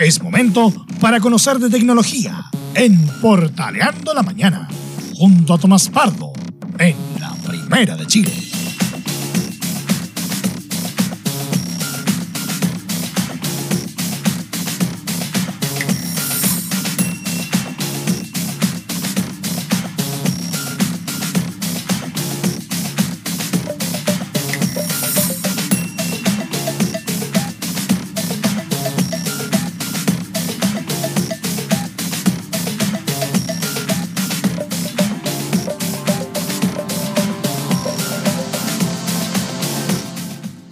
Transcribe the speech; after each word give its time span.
Es 0.00 0.22
momento 0.22 0.72
para 0.98 1.20
conocer 1.20 1.58
de 1.58 1.68
tecnología 1.68 2.46
en 2.74 2.98
Portaleando 3.20 4.14
la 4.14 4.22
Mañana, 4.22 4.66
junto 5.14 5.52
a 5.52 5.58
Tomás 5.58 5.90
Pardo, 5.90 6.32
en 6.78 6.96
la 7.20 7.34
Primera 7.46 7.96
de 7.96 8.06
Chile. 8.06 8.49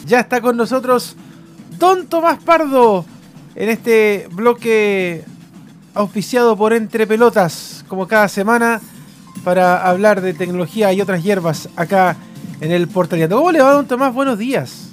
Ya 0.09 0.21
está 0.21 0.41
con 0.41 0.57
nosotros 0.57 1.17
Don 1.79 2.07
Tomás 2.07 2.43
Pardo 2.43 3.05
en 3.55 3.69
este 3.69 4.27
bloque 4.33 5.23
auspiciado 5.93 6.57
por 6.57 6.73
Entre 6.73 7.07
Pelotas, 7.07 7.85
como 7.89 8.09
cada 8.09 8.27
semana, 8.29 8.81
para 9.45 9.87
hablar 9.87 10.23
de 10.23 10.33
tecnología 10.33 10.95
y 10.95 11.03
otras 11.03 11.23
hierbas 11.23 11.69
acá 11.77 12.17
en 12.63 12.73
el 12.73 12.89
Portaliato. 12.89 13.37
¿Cómo 13.37 13.53
le 13.53 13.61
va, 13.61 13.75
Don 13.75 13.87
Tomás? 13.87 14.15
Buenos 14.15 14.39
días. 14.39 14.93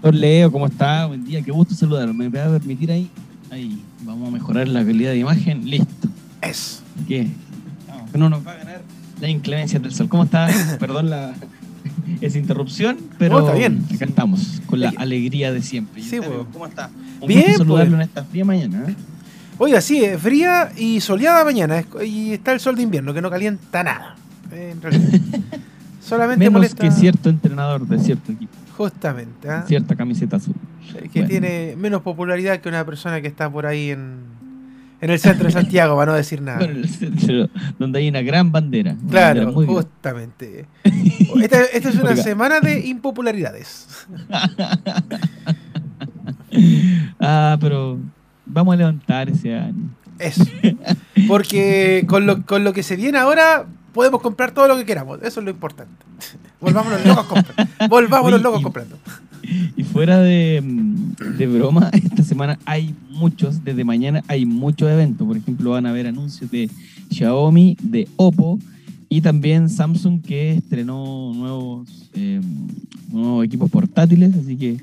Don 0.00 0.20
Leo, 0.20 0.52
¿cómo 0.52 0.66
está? 0.66 1.06
Buen 1.06 1.24
día, 1.24 1.42
qué 1.42 1.50
gusto 1.50 1.74
saludarlo. 1.74 2.14
¿Me 2.14 2.28
va 2.28 2.44
a 2.44 2.50
permitir 2.50 2.92
ahí? 2.92 3.10
Ahí, 3.50 3.82
vamos 4.02 4.28
a 4.28 4.30
mejorar 4.30 4.68
la 4.68 4.84
calidad 4.84 5.10
de 5.10 5.18
imagen. 5.18 5.68
Listo. 5.68 6.08
Eso. 6.40 6.82
¿Qué? 7.08 7.26
No, 8.14 8.20
no 8.20 8.30
nos 8.30 8.46
va 8.46 8.52
a 8.52 8.56
ganar 8.58 8.82
la 9.20 9.28
inclemencia 9.28 9.80
del 9.80 9.92
sol. 9.92 10.08
¿Cómo 10.08 10.22
está? 10.22 10.48
Perdón 10.78 11.10
la 11.10 11.34
esa 12.20 12.38
interrupción, 12.38 12.98
pero 13.18 13.40
está 13.40 13.54
bien. 13.54 13.84
acá 13.94 14.04
estamos, 14.04 14.60
con 14.66 14.80
la 14.80 14.92
alegría 14.96 15.52
de 15.52 15.62
siempre. 15.62 16.00
¿Y 16.00 16.04
Sí, 16.04 16.18
pues. 16.18 16.30
¿Cómo 16.52 16.66
está? 16.66 16.90
Un 17.20 17.28
Bien, 17.28 17.56
saludarlo 17.56 17.92
pues. 17.92 17.92
en 17.92 18.00
esta 18.00 18.24
fría 18.24 18.44
mañana. 18.44 18.84
¿eh? 18.88 18.94
Oiga, 19.58 19.80
sí, 19.80 20.04
eh, 20.04 20.18
fría 20.18 20.72
y 20.76 21.00
soleada 21.00 21.44
mañana. 21.44 21.78
es- 21.78 21.86
Y 22.04 22.32
está 22.32 22.52
el 22.52 22.60
sol 22.60 22.74
de 22.76 22.82
invierno, 22.82 23.12
que 23.14 23.22
no 23.22 23.30
calienta 23.30 23.82
nada. 23.84 24.16
eh, 24.50 24.70
En 24.72 24.82
realidad. 24.82 25.08
Solamente 26.00 26.40
Menos 26.40 26.54
molesta. 26.54 26.82
que 26.82 26.90
cierto 26.90 27.28
entrenador 27.30 27.86
de 27.86 27.98
cierto 28.00 28.32
equipo, 28.32 28.52
Justamente. 28.76 29.48
¿ah? 29.48 29.64
cierta 29.68 29.94
camiseta 29.94 30.36
azul. 30.36 30.54
Eh, 30.96 31.08
Que 31.12 31.20
Bueno. 31.20 31.28
tiene 31.28 31.76
menos 31.78 32.02
popularidad 32.02 32.60
que 32.60 32.68
una 32.68 32.84
persona 32.84 33.20
que 33.20 33.28
está 33.28 33.48
por 33.50 33.66
ahí 33.66 33.90
en, 33.90 34.18
en 35.02 35.10
el 35.10 35.18
centro 35.18 35.46
de 35.46 35.52
Santiago, 35.52 35.96
para 35.96 36.12
no 36.12 36.16
decir 36.16 36.40
nada. 36.40 36.58
Bueno, 36.58 36.74
el 36.74 36.88
centro, 36.88 37.50
donde 37.76 37.98
hay 37.98 38.08
una 38.08 38.22
gran 38.22 38.52
bandera. 38.52 38.92
una 38.92 39.10
Claro, 39.10 39.52
bandera 39.52 39.66
justamente. 39.66 40.66
Esta, 41.42 41.64
esta 41.64 41.88
es 41.88 41.96
una 41.96 42.14
semana 42.16 42.60
de 42.60 42.86
impopularidades. 42.86 44.06
Ah, 47.18 47.56
pero 47.60 47.98
vamos 48.44 48.74
a 48.74 48.76
levantar 48.76 49.30
ese 49.30 49.54
año. 49.54 49.88
Eso. 50.18 50.44
Porque 51.26 52.04
con 52.06 52.26
lo, 52.26 52.44
con 52.44 52.62
lo 52.62 52.74
que 52.74 52.82
se 52.82 52.94
viene 52.94 53.16
ahora, 53.16 53.64
podemos 53.94 54.20
comprar 54.20 54.50
todo 54.52 54.68
lo 54.68 54.76
que 54.76 54.84
queramos. 54.84 55.18
Eso 55.22 55.40
es 55.40 55.44
lo 55.44 55.50
importante. 55.50 56.04
Volvámonos 56.60 57.06
locos 57.06 57.24
comprando. 57.26 57.72
Volvámonos 57.88 58.34
Oye, 58.34 58.42
locos 58.42 58.62
comprando. 58.62 58.98
Y 59.76 59.84
fuera 59.84 60.20
de, 60.20 60.62
mm, 60.62 61.36
de 61.38 61.46
broma, 61.46 61.90
esta 61.92 62.22
semana 62.22 62.58
hay 62.64 62.94
muchos, 63.10 63.64
desde 63.64 63.84
mañana 63.84 64.22
hay 64.28 64.46
muchos 64.46 64.90
eventos. 64.90 65.26
Por 65.26 65.36
ejemplo, 65.36 65.70
van 65.70 65.86
a 65.86 65.90
haber 65.90 66.06
anuncios 66.06 66.50
de 66.50 66.70
Xiaomi, 67.10 67.76
de 67.82 68.08
Oppo 68.16 68.58
y 69.08 69.20
también 69.20 69.68
Samsung 69.68 70.22
que 70.22 70.54
estrenó 70.54 71.32
nuevos, 71.34 72.10
eh, 72.14 72.40
nuevos 73.10 73.44
equipos 73.44 73.70
portátiles. 73.70 74.34
Así 74.34 74.56
que 74.56 74.78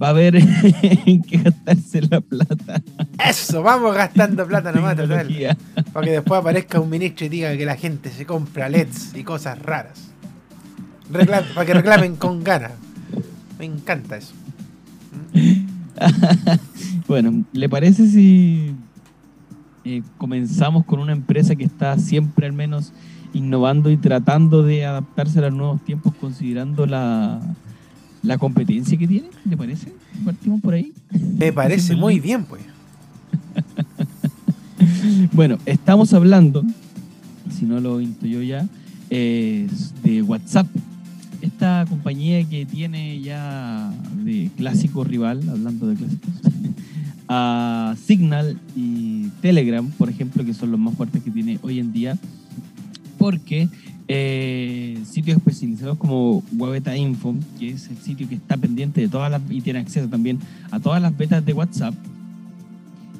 va 0.00 0.08
a 0.08 0.10
haber 0.10 0.34
qué 1.04 1.38
gastarse 1.42 2.02
la 2.02 2.20
plata. 2.20 2.82
Eso, 3.28 3.62
vamos 3.62 3.94
gastando 3.94 4.46
plata 4.46 4.72
nomás, 4.72 4.96
total. 4.96 5.56
Para 5.92 6.06
que 6.06 6.12
después 6.12 6.40
aparezca 6.40 6.80
un 6.80 6.90
ministro 6.90 7.26
y 7.26 7.28
diga 7.28 7.56
que 7.56 7.64
la 7.64 7.76
gente 7.76 8.10
se 8.10 8.24
compra 8.24 8.68
LEDs 8.68 9.14
y 9.14 9.24
cosas 9.24 9.58
raras. 9.58 10.12
Para 11.12 11.66
que 11.66 11.74
reclamen 11.74 12.16
con 12.16 12.42
ganas. 12.42 12.72
Me 13.62 13.66
encanta 13.66 14.16
eso. 14.16 14.32
bueno, 17.06 17.44
¿le 17.52 17.68
parece 17.68 18.08
si 18.08 18.74
eh, 19.84 20.02
comenzamos 20.18 20.84
con 20.84 20.98
una 20.98 21.12
empresa 21.12 21.54
que 21.54 21.62
está 21.62 21.96
siempre 21.96 22.46
al 22.46 22.54
menos 22.54 22.92
innovando 23.32 23.88
y 23.92 23.98
tratando 23.98 24.64
de 24.64 24.84
adaptarse 24.84 25.38
a 25.38 25.42
los 25.42 25.52
nuevos 25.52 25.80
tiempos 25.84 26.12
considerando 26.16 26.86
la, 26.86 27.40
la 28.24 28.36
competencia 28.36 28.98
que 28.98 29.06
tiene? 29.06 29.28
¿Le 29.44 29.56
parece? 29.56 29.92
Partimos 30.24 30.60
por 30.60 30.74
ahí. 30.74 30.92
Me 31.38 31.52
parece 31.52 31.94
muy 31.94 32.18
bien, 32.18 32.44
pues. 32.44 32.62
Bueno, 35.30 35.58
estamos 35.66 36.12
hablando, 36.14 36.64
si 37.48 37.64
no 37.64 37.78
lo 37.78 38.00
intuyo 38.00 38.42
ya, 38.42 38.66
eh, 39.08 39.68
de 40.02 40.22
WhatsApp. 40.22 40.66
Esta 41.42 41.84
compañía 41.88 42.44
que 42.44 42.64
tiene 42.64 43.20
ya 43.20 43.92
de 44.24 44.48
clásico 44.56 45.02
rival, 45.02 45.42
hablando 45.48 45.88
de 45.88 45.96
clásicos, 45.96 46.30
a 47.28 47.96
Signal 48.00 48.58
y 48.76 49.26
Telegram, 49.40 49.90
por 49.90 50.08
ejemplo, 50.08 50.44
que 50.44 50.54
son 50.54 50.70
los 50.70 50.78
más 50.78 50.94
fuertes 50.94 51.20
que 51.20 51.32
tiene 51.32 51.58
hoy 51.62 51.80
en 51.80 51.92
día, 51.92 52.16
porque 53.18 53.68
eh, 54.06 55.00
sitios 55.04 55.38
especializados 55.38 55.98
como 55.98 56.44
Webeta 56.56 56.96
Info, 56.96 57.34
que 57.58 57.70
es 57.70 57.88
el 57.88 57.96
sitio 57.96 58.28
que 58.28 58.36
está 58.36 58.56
pendiente 58.56 59.00
de 59.00 59.08
todas 59.08 59.28
las 59.28 59.42
y 59.50 59.60
tiene 59.62 59.80
acceso 59.80 60.08
también 60.08 60.38
a 60.70 60.78
todas 60.78 61.02
las 61.02 61.16
betas 61.16 61.44
de 61.44 61.54
WhatsApp, 61.54 61.94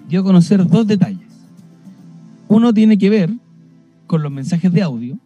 dio 0.09 0.21
a 0.21 0.23
conocer 0.23 0.65
dos 0.65 0.87
detalles. 0.87 1.27
Uno 2.47 2.73
tiene 2.73 2.99
que 2.99 3.11
ver 3.11 3.33
con 4.07 4.23
los 4.23 4.31
mensajes 4.31 4.73
de 4.73 4.83
audio 4.83 5.19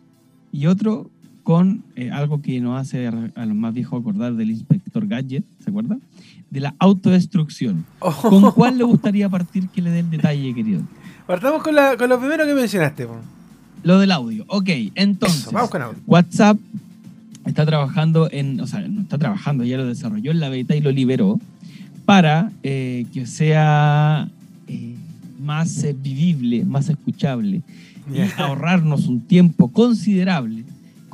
y 0.50 0.66
otro 0.66 1.10
con 1.46 1.84
eh, 1.94 2.10
algo 2.10 2.42
que 2.42 2.60
nos 2.60 2.76
hace 2.80 3.06
a 3.06 3.46
los 3.46 3.54
más 3.54 3.72
viejos 3.72 4.00
acordar 4.00 4.34
del 4.34 4.50
inspector 4.50 5.06
Gadget, 5.06 5.44
¿se 5.62 5.70
acuerda? 5.70 5.96
De 6.50 6.58
la 6.58 6.74
autodestrucción. 6.80 7.84
¿Con 8.00 8.50
cuál 8.50 8.78
le 8.78 8.82
gustaría 8.82 9.28
partir 9.28 9.68
que 9.68 9.80
le 9.80 9.90
dé 9.90 10.00
el 10.00 10.10
detalle, 10.10 10.52
querido? 10.52 10.80
Partamos 11.24 11.62
con, 11.62 11.76
la, 11.76 11.96
con 11.96 12.08
lo 12.08 12.18
primero 12.18 12.44
que 12.46 12.52
mencionaste. 12.52 13.06
Lo 13.84 14.00
del 14.00 14.10
audio. 14.10 14.44
Ok, 14.48 14.70
entonces. 14.96 15.42
Eso, 15.42 15.52
vamos 15.52 15.70
con 15.70 15.82
audio. 15.82 16.00
WhatsApp 16.08 16.58
está 17.44 17.64
trabajando 17.64 18.28
en, 18.32 18.60
o 18.60 18.66
sea, 18.66 18.80
no 18.80 19.02
está 19.02 19.16
trabajando, 19.16 19.62
ya 19.62 19.76
lo 19.76 19.86
desarrolló 19.86 20.32
en 20.32 20.40
la 20.40 20.48
beta 20.48 20.74
y 20.74 20.80
lo 20.80 20.90
liberó 20.90 21.38
para 22.06 22.50
eh, 22.64 23.06
que 23.14 23.24
sea 23.24 24.28
eh, 24.66 24.96
más 25.40 25.86
vivible, 26.02 26.64
más 26.64 26.88
escuchable 26.88 27.62
y 28.12 28.18
ahorrarnos 28.36 29.06
un 29.06 29.20
tiempo 29.20 29.68
considerable 29.68 30.64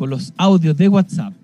los 0.09 0.33
audios 0.37 0.77
de 0.77 0.89
WhatsApp 0.89 1.35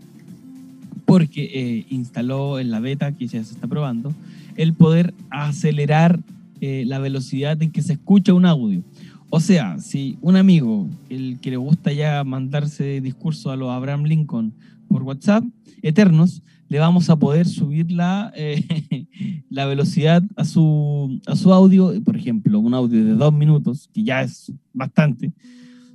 porque 1.09 1.51
eh, 1.55 1.87
instaló 1.89 2.59
en 2.59 2.71
la 2.71 2.81
beta 2.81 3.13
que 3.13 3.27
ya 3.27 3.43
se 3.43 3.55
está 3.55 3.67
probando 3.67 4.15
el 4.57 4.75
poder 4.75 5.15
acelerar 5.31 6.21
eh, 6.61 6.85
la 6.87 6.99
velocidad 6.99 7.63
en 7.63 7.71
que 7.71 7.81
se 7.81 7.95
escucha 7.95 8.35
un 8.35 8.45
audio. 8.45 8.83
O 9.31 9.41
sea, 9.41 9.79
si 9.79 10.19
un 10.21 10.37
amigo, 10.37 10.87
el 11.09 11.39
que 11.41 11.51
le 11.51 11.57
gusta 11.57 11.93
ya 11.93 12.25
mandarse 12.25 13.01
discurso 13.01 13.51
a 13.51 13.57
los 13.57 13.71
Abraham 13.71 14.05
Lincoln 14.05 14.53
por 14.89 15.03
WhatsApp, 15.03 15.45
eternos, 15.81 16.43
le 16.69 16.79
vamos 16.79 17.09
a 17.09 17.17
poder 17.17 17.47
subir 17.47 17.91
la, 17.91 18.33
eh, 18.37 19.07
la 19.49 19.65
velocidad 19.65 20.23
a 20.37 20.45
su, 20.45 21.21
a 21.27 21.37
su 21.37 21.53
audio. 21.53 21.93
Por 22.03 22.17
ejemplo, 22.17 22.59
un 22.59 22.75
audio 22.75 23.03
de 23.03 23.15
dos 23.15 23.33
minutos, 23.33 23.89
que 23.95 24.03
ya 24.03 24.23
es 24.23 24.53
bastante, 24.75 25.33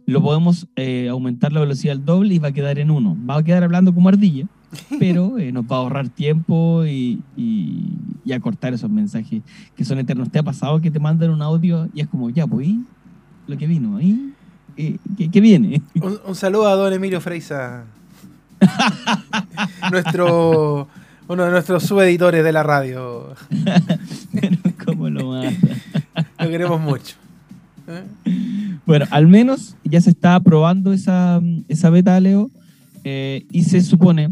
lo 0.06 0.22
podemos 0.22 0.68
eh, 0.76 1.08
aumentar 1.10 1.54
la 1.54 1.62
velocidad 1.62 1.94
al 1.94 2.06
doble 2.06 2.36
y 2.36 2.40
va 2.40 2.50
a 2.50 2.52
quedar 2.52 2.80
en 2.80 2.92
uno. 2.92 3.18
Va 3.30 3.38
a 3.38 3.44
quedar 3.44 3.64
hablando 3.64 3.94
como 3.94 4.10
ardilla, 4.10 4.46
pero 5.00 5.38
eh, 5.38 5.52
nos 5.52 5.66
va 5.66 5.78
a 5.78 5.80
ahorrar 5.80 6.10
tiempo 6.10 6.86
y, 6.86 7.22
y, 7.38 7.94
y 8.26 8.34
acortar 8.34 8.74
esos 8.74 8.90
mensajes 8.90 9.42
que 9.76 9.86
son 9.86 10.00
eternos. 10.00 10.30
¿Te 10.30 10.40
ha 10.40 10.44
pasado 10.44 10.82
que 10.82 10.92
te 10.92 11.00
mandan 11.00 11.30
un 11.30 11.42
audio 11.42 11.90
y 11.94 12.02
es 12.02 12.08
como, 12.08 12.30
ya, 12.30 12.48
pues, 12.48 12.70
lo 13.48 13.58
que 13.58 13.68
vino, 13.68 14.00
¿y? 14.02 14.34
Eh, 14.76 14.98
¿Qué, 15.18 15.30
qué 15.30 15.42
viene? 15.42 15.82
Un, 16.02 16.20
un 16.26 16.36
saludo 16.36 16.68
a 16.68 16.76
don 16.76 16.92
Emilio 16.92 17.22
Freisa. 17.22 17.86
nuestro, 19.92 20.88
uno 21.28 21.44
de 21.44 21.52
nuestros 21.52 21.84
subeditores 21.84 22.44
de 22.44 22.52
la 22.52 22.64
radio. 22.64 23.36
Pero 24.34 24.58
¿Cómo 24.86 25.10
lo 25.10 25.28
mata? 25.28 25.52
Lo 26.40 26.50
queremos 26.50 26.82
mucho. 26.82 27.16
¿Eh? 27.88 28.73
Bueno, 28.86 29.06
al 29.12 29.28
menos 29.28 29.76
ya 29.84 30.02
se 30.02 30.10
está 30.10 30.40
probando 30.42 30.92
esa, 30.94 31.42
esa 31.70 31.90
beta, 31.90 32.20
Leo, 32.20 32.52
eh, 33.04 33.46
y 33.52 33.64
se 33.64 33.82
supone 33.82 34.30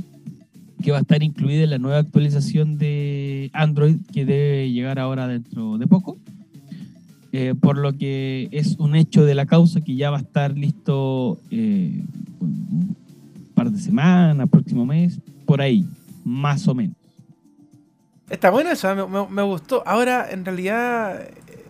que 0.83 0.91
va 0.91 0.97
a 0.97 1.01
estar 1.01 1.23
incluida 1.23 1.63
en 1.63 1.69
la 1.69 1.77
nueva 1.77 1.99
actualización 1.99 2.77
de 2.77 3.49
Android 3.53 3.97
que 4.11 4.25
debe 4.25 4.71
llegar 4.71 4.99
ahora 4.99 5.27
dentro 5.27 5.77
de 5.77 5.87
poco. 5.87 6.17
Eh, 7.33 7.55
por 7.59 7.77
lo 7.77 7.93
que 7.97 8.49
es 8.51 8.75
un 8.77 8.95
hecho 8.95 9.23
de 9.23 9.35
la 9.35 9.45
causa 9.45 9.79
que 9.79 9.95
ya 9.95 10.09
va 10.11 10.17
a 10.17 10.21
estar 10.21 10.57
listo 10.57 11.39
eh, 11.49 12.01
un 12.41 12.95
par 13.55 13.71
de 13.71 13.79
semanas, 13.79 14.49
próximo 14.49 14.85
mes, 14.85 15.17
por 15.45 15.61
ahí, 15.61 15.85
más 16.25 16.67
o 16.67 16.75
menos. 16.75 16.95
Está 18.29 18.49
bueno 18.49 18.71
eso, 18.71 18.93
me- 19.07 19.27
me 19.29 19.41
gustó. 19.43 19.81
Ahora, 19.85 20.29
en 20.29 20.43
realidad, 20.43 21.21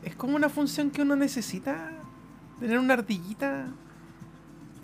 es 0.04 0.16
como 0.16 0.36
una 0.36 0.50
función 0.50 0.89
que 0.89 1.04
uno 1.04 1.16
necesita. 1.16 1.92
Tener 2.61 2.79
una 2.79 2.93
ardillita 2.93 3.65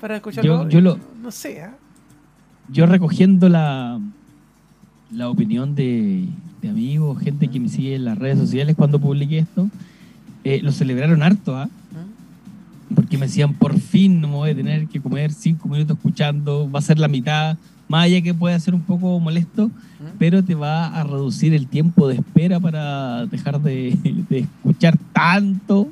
para 0.02 0.18
escuchar 0.18 0.44
Yo- 0.44 0.68
yo 0.68 0.82
lo-. 0.82 1.00
No 1.24 1.32
sé, 1.32 1.62
¿ah? 1.62 1.76
Yo 2.70 2.86
recogiendo 2.86 3.48
la, 3.48 3.98
la 5.12 5.30
opinión 5.30 5.74
de, 5.76 6.26
de 6.62 6.70
amigos, 6.70 7.20
gente 7.22 7.48
que 7.48 7.60
me 7.62 7.70
sigue 7.70 7.96
en 7.96 8.04
las 8.04 8.18
redes 8.18 8.38
sociales 8.40 8.76
cuando 8.76 9.00
publiqué 9.00 9.38
esto, 9.40 9.70
eh, 10.44 10.60
lo 10.62 10.72
celebraron 10.74 11.24
harto, 11.24 11.56
¿ah? 11.56 11.68
¿Mm? 11.68 12.96
porque 12.96 13.18
me 13.18 13.28
decían, 13.28 13.54
por 13.54 13.78
fin 13.80 14.20
no 14.22 14.28
me 14.30 14.34
voy 14.36 14.50
a 14.52 14.56
tener 14.56 14.88
que 14.88 15.00
comer 15.00 15.32
cinco 15.32 15.70
minutos 15.70 15.96
escuchando, 15.98 16.70
va 16.70 16.80
a 16.80 16.82
ser 16.82 16.98
la 17.00 17.08
mitad, 17.08 17.58
más 17.88 18.06
allá 18.06 18.22
que 18.22 18.34
puede 18.34 18.60
ser 18.60 18.74
un 18.76 18.82
poco 18.82 19.18
molesto, 19.20 19.68
¿Mm? 19.68 20.18
pero 20.18 20.44
te 20.44 20.56
va 20.56 20.88
a 20.88 21.04
reducir 21.04 21.54
el 21.54 21.68
tiempo 21.68 22.08
de 22.08 22.16
espera 22.16 22.60
para 22.60 23.26
dejar 23.28 23.62
de, 23.62 23.98
de 24.30 24.40
escuchar 24.40 24.98
tanto 25.14 25.90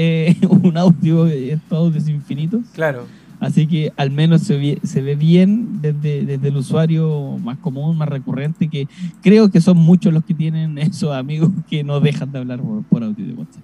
eh, 0.00 0.36
un 0.48 0.76
audio, 0.78 1.26
estos 1.26 1.76
audios 1.76 2.08
infinitos. 2.08 2.60
Claro. 2.72 3.04
Así 3.40 3.66
que 3.66 3.92
al 3.96 4.10
menos 4.12 4.42
se 4.42 4.56
ve, 4.56 4.78
se 4.84 5.02
ve 5.02 5.14
bien 5.16 5.80
desde, 5.80 6.24
desde 6.24 6.48
el 6.48 6.56
usuario 6.56 7.36
más 7.42 7.58
común, 7.58 7.96
más 7.98 8.08
recurrente, 8.08 8.68
que 8.68 8.86
creo 9.22 9.50
que 9.50 9.60
son 9.60 9.76
muchos 9.76 10.12
los 10.12 10.24
que 10.24 10.34
tienen 10.34 10.78
esos 10.78 11.12
amigos 11.14 11.50
que 11.68 11.82
no 11.82 11.98
dejan 12.00 12.30
de 12.30 12.38
hablar 12.38 12.60
por, 12.60 12.82
por 12.84 13.02
audio 13.02 13.26
de 13.26 13.32
WhatsApp. 13.32 13.62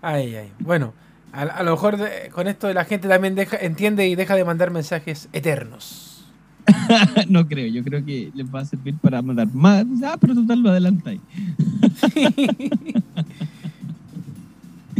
Ay, 0.00 0.34
ay. 0.36 0.48
Bueno, 0.60 0.94
a, 1.32 1.42
a 1.42 1.62
lo 1.62 1.72
mejor 1.72 1.98
de- 1.98 2.30
con 2.32 2.48
esto 2.48 2.72
la 2.72 2.84
gente 2.86 3.08
también 3.08 3.34
deja, 3.34 3.56
entiende 3.58 4.08
y 4.08 4.14
deja 4.14 4.34
de 4.36 4.44
mandar 4.44 4.70
mensajes 4.70 5.28
eternos. 5.34 6.24
no 7.28 7.46
creo, 7.48 7.66
yo 7.66 7.82
creo 7.82 8.04
que 8.04 8.30
les 8.34 8.46
va 8.54 8.60
a 8.60 8.64
servir 8.64 8.94
para 9.00 9.20
mandar 9.22 9.48
más. 9.54 9.86
Ah, 10.04 10.16
pero 10.20 10.34
total 10.34 10.62
lo 10.62 10.70
adelanta 10.70 11.10
ahí. 11.10 11.20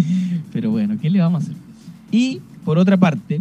pero 0.53 0.71
bueno, 0.71 0.97
¿qué 1.01 1.11
le 1.11 1.21
vamos 1.21 1.43
a 1.43 1.47
hacer? 1.47 1.57
Y 2.11 2.41
por 2.65 2.79
otra 2.79 2.97
parte, 2.97 3.41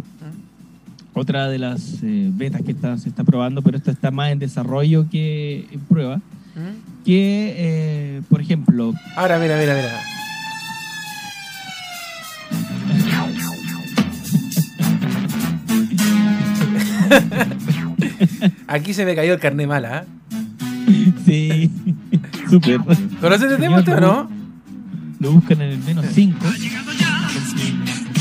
otra 1.14 1.48
de 1.48 1.58
las 1.58 2.02
eh, 2.02 2.30
betas 2.32 2.62
que 2.62 2.72
está, 2.72 2.96
se 2.96 3.08
está 3.08 3.24
probando, 3.24 3.62
pero 3.62 3.76
esto 3.76 3.90
está 3.90 4.10
más 4.10 4.30
en 4.30 4.38
desarrollo 4.38 5.06
que 5.10 5.66
en 5.70 5.80
prueba, 5.80 6.20
que, 7.04 7.54
eh, 7.56 8.22
por 8.28 8.40
ejemplo, 8.40 8.92
Ahora, 9.16 9.38
mira, 9.38 9.56
mira, 9.58 9.74
mira. 9.74 10.00
Aquí 18.66 18.92
se 18.92 19.04
me 19.04 19.14
cayó 19.14 19.34
el 19.34 19.40
carné 19.40 19.66
mala. 19.66 20.04
¿eh? 20.04 21.12
sí, 21.24 21.70
súper. 22.50 22.80
¿Conoces 23.20 23.52
este 23.52 23.62
tema 23.62 23.78
o 23.78 24.00
no? 24.00 24.37
Lo 25.20 25.32
buscan 25.32 25.60
en 25.62 25.70
el 25.70 25.78
menos 25.78 26.06
5. 26.12 26.38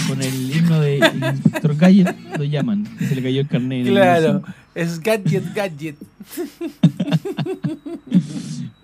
Con 0.08 0.22
el 0.22 0.56
himno 0.56 0.80
de 0.80 0.98
Inspector 0.98 1.76
Gadget 1.76 2.16
lo 2.38 2.44
llaman. 2.44 2.88
Se 3.00 3.16
le 3.16 3.22
cayó 3.22 3.42
el 3.42 3.48
carnet. 3.48 3.82
en 3.82 3.88
el 3.88 3.94
menos 3.94 4.20
Claro. 4.20 4.42
Es 4.74 5.00
gadget, 5.00 5.54
gadget. 5.54 5.96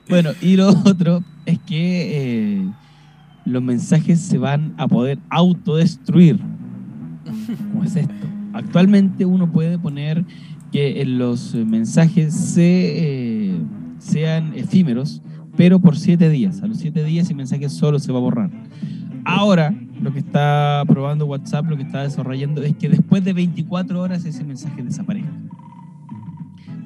Bueno, 0.10 0.32
y 0.42 0.58
lo 0.58 0.70
otro 0.70 1.24
es 1.46 1.58
que 1.60 2.58
eh, 2.58 2.62
los 3.46 3.64
mensajes 3.64 4.20
se 4.20 4.38
van 4.38 4.74
a 4.78 4.88
poder 4.88 5.18
autodestruir. 5.30 6.40
¿Cómo 7.72 7.84
es 7.84 7.96
esto? 7.96 8.14
Actualmente 8.54 9.26
uno 9.26 9.52
puede 9.52 9.80
poner 9.80 10.24
que 10.72 11.02
en 11.02 11.18
los 11.18 11.56
mensajes 11.56 12.34
se, 12.34 12.62
eh, 12.64 13.56
sean 13.98 14.54
efímeros, 14.56 15.22
pero 15.56 15.80
por 15.80 15.98
siete 15.98 16.30
días. 16.30 16.62
A 16.62 16.68
los 16.68 16.78
siete 16.78 17.04
días 17.04 17.30
el 17.30 17.36
mensaje 17.36 17.70
solo 17.70 18.00
se 18.00 18.12
va 18.12 18.20
a 18.20 18.22
borrar. 18.22 18.50
Ahora, 19.26 19.74
lo 20.02 20.12
que 20.12 20.20
está 20.20 20.84
probando 20.88 21.26
WhatsApp, 21.26 21.70
lo 21.70 21.78
que 21.78 21.84
está 21.84 22.04
desarrollando 22.04 22.62
es 22.64 22.76
que 22.76 22.90
después 22.90 23.24
de 23.24 23.34
24 23.34 24.02
horas 24.02 24.26
ese 24.26 24.44
mensaje 24.44 24.84
desaparezca. 24.84 25.32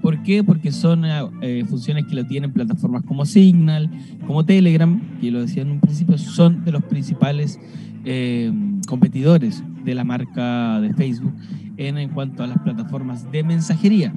¿Por 0.01 0.21
qué? 0.23 0.43
Porque 0.43 0.71
son 0.71 1.03
eh, 1.05 1.65
funciones 1.67 2.05
que 2.05 2.15
lo 2.15 2.25
tienen 2.25 2.53
plataformas 2.53 3.03
como 3.03 3.25
Signal, 3.25 3.89
como 4.25 4.45
Telegram, 4.45 5.01
que 5.19 5.31
lo 5.31 5.41
decía 5.41 5.63
en 5.63 5.71
un 5.71 5.79
principio, 5.79 6.17
son 6.17 6.63
de 6.63 6.71
los 6.71 6.83
principales 6.83 7.59
eh, 8.05 8.53
competidores 8.87 9.63
de 9.83 9.95
la 9.95 10.03
marca 10.03 10.79
de 10.79 10.93
Facebook 10.93 11.33
en, 11.75 12.09
cuanto 12.09 12.43
a 12.43 12.47
las 12.47 12.59
plataformas 12.59 13.29
de 13.31 13.43
mensajería. 13.43 14.13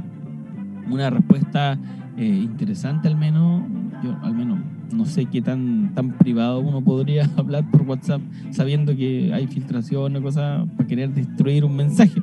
Una 0.88 1.10
respuesta 1.10 1.78
eh, 2.16 2.24
interesante 2.24 3.08
al 3.08 3.16
menos, 3.16 3.62
yo 4.02 4.16
al 4.22 4.34
menos 4.34 4.58
no 4.92 5.06
sé 5.06 5.26
qué 5.26 5.42
tan, 5.42 5.94
tan 5.94 6.16
privado 6.18 6.60
uno 6.60 6.82
podría 6.82 7.30
hablar 7.36 7.70
por 7.70 7.82
WhatsApp 7.82 8.20
sabiendo 8.50 8.94
que 8.96 9.32
hay 9.32 9.46
filtración 9.46 10.16
o 10.16 10.22
cosas 10.22 10.68
para 10.76 10.88
querer 10.88 11.14
destruir 11.14 11.64
un 11.64 11.76
mensaje 11.76 12.20